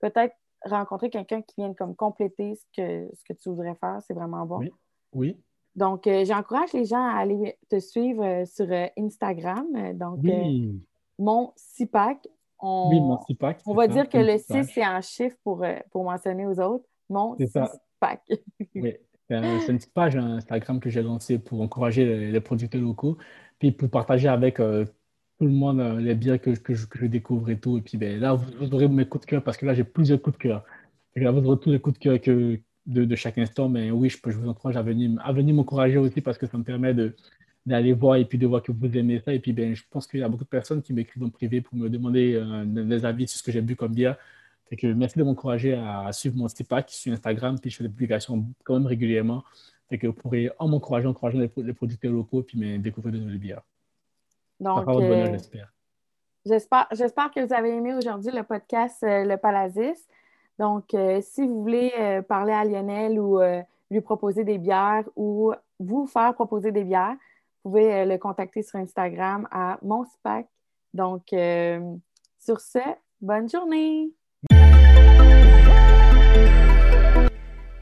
[0.00, 4.00] peut-être rencontrer quelqu'un qui vienne comme compléter ce que, ce que tu voudrais faire.
[4.06, 4.58] C'est vraiment bon.
[4.58, 4.72] Oui.
[5.14, 5.42] oui.
[5.74, 8.66] Donc, j'encourage les gens à aller te suivre sur
[8.98, 9.66] Instagram.
[9.94, 10.18] Donc,
[11.18, 12.28] mon CIPAC.
[12.58, 13.62] On, oui, mon CIPAC.
[13.64, 16.84] On va dire que le 6, c'est un chiffre pour, pour mentionner aux autres.
[17.08, 17.36] Mon
[18.74, 18.94] Oui,
[19.28, 23.18] c'est une petite page Instagram que j'ai lancée pour encourager les, producteurs locaux,
[23.58, 24.84] puis pour partager avec euh,
[25.38, 27.78] tout le monde euh, les bières que, je, découvre et tout.
[27.78, 30.20] Et puis ben, là, vous, aurez mes coups de cœur parce que là, j'ai plusieurs
[30.20, 30.64] coups de cœur.
[31.16, 32.18] Là, vous aurez tous les coups de cœur
[32.86, 33.68] de, chaque instant.
[33.68, 36.64] Mais oui, je vous encourage à venir, à venir m'encourager aussi parce que ça me
[36.64, 37.14] permet de
[37.64, 39.32] d'aller voir et puis de voir que vous aimez ça.
[39.32, 41.60] Et puis, ben, je pense qu'il y a beaucoup de personnes qui m'écrivent en privé
[41.60, 44.16] pour me demander euh, des avis sur ce que j'ai bu comme bière
[44.94, 48.74] merci de m'encourager à suivre mon Stipac sur Instagram, puis je fais des publications quand
[48.74, 49.44] même régulièrement.
[49.88, 53.38] Fait que vous pourrez, en m'encourageant, encourager les, producteurs locaux, puis me découvrir de nouvelles
[53.38, 53.62] bières.
[54.58, 55.72] Donc, euh, j'espère.
[56.92, 60.06] J'espère, que vous avez aimé aujourd'hui le podcast euh, Le Palazis.
[60.58, 63.40] Donc, euh, si vous voulez parler à Lionel ou
[63.90, 67.16] lui proposer des bières ou vous faire proposer des bières,
[67.62, 70.46] vous pouvez le contacter sur Instagram à Monspac.
[70.94, 71.24] Donc,
[72.38, 72.78] sur ce,
[73.20, 74.10] bonne journée!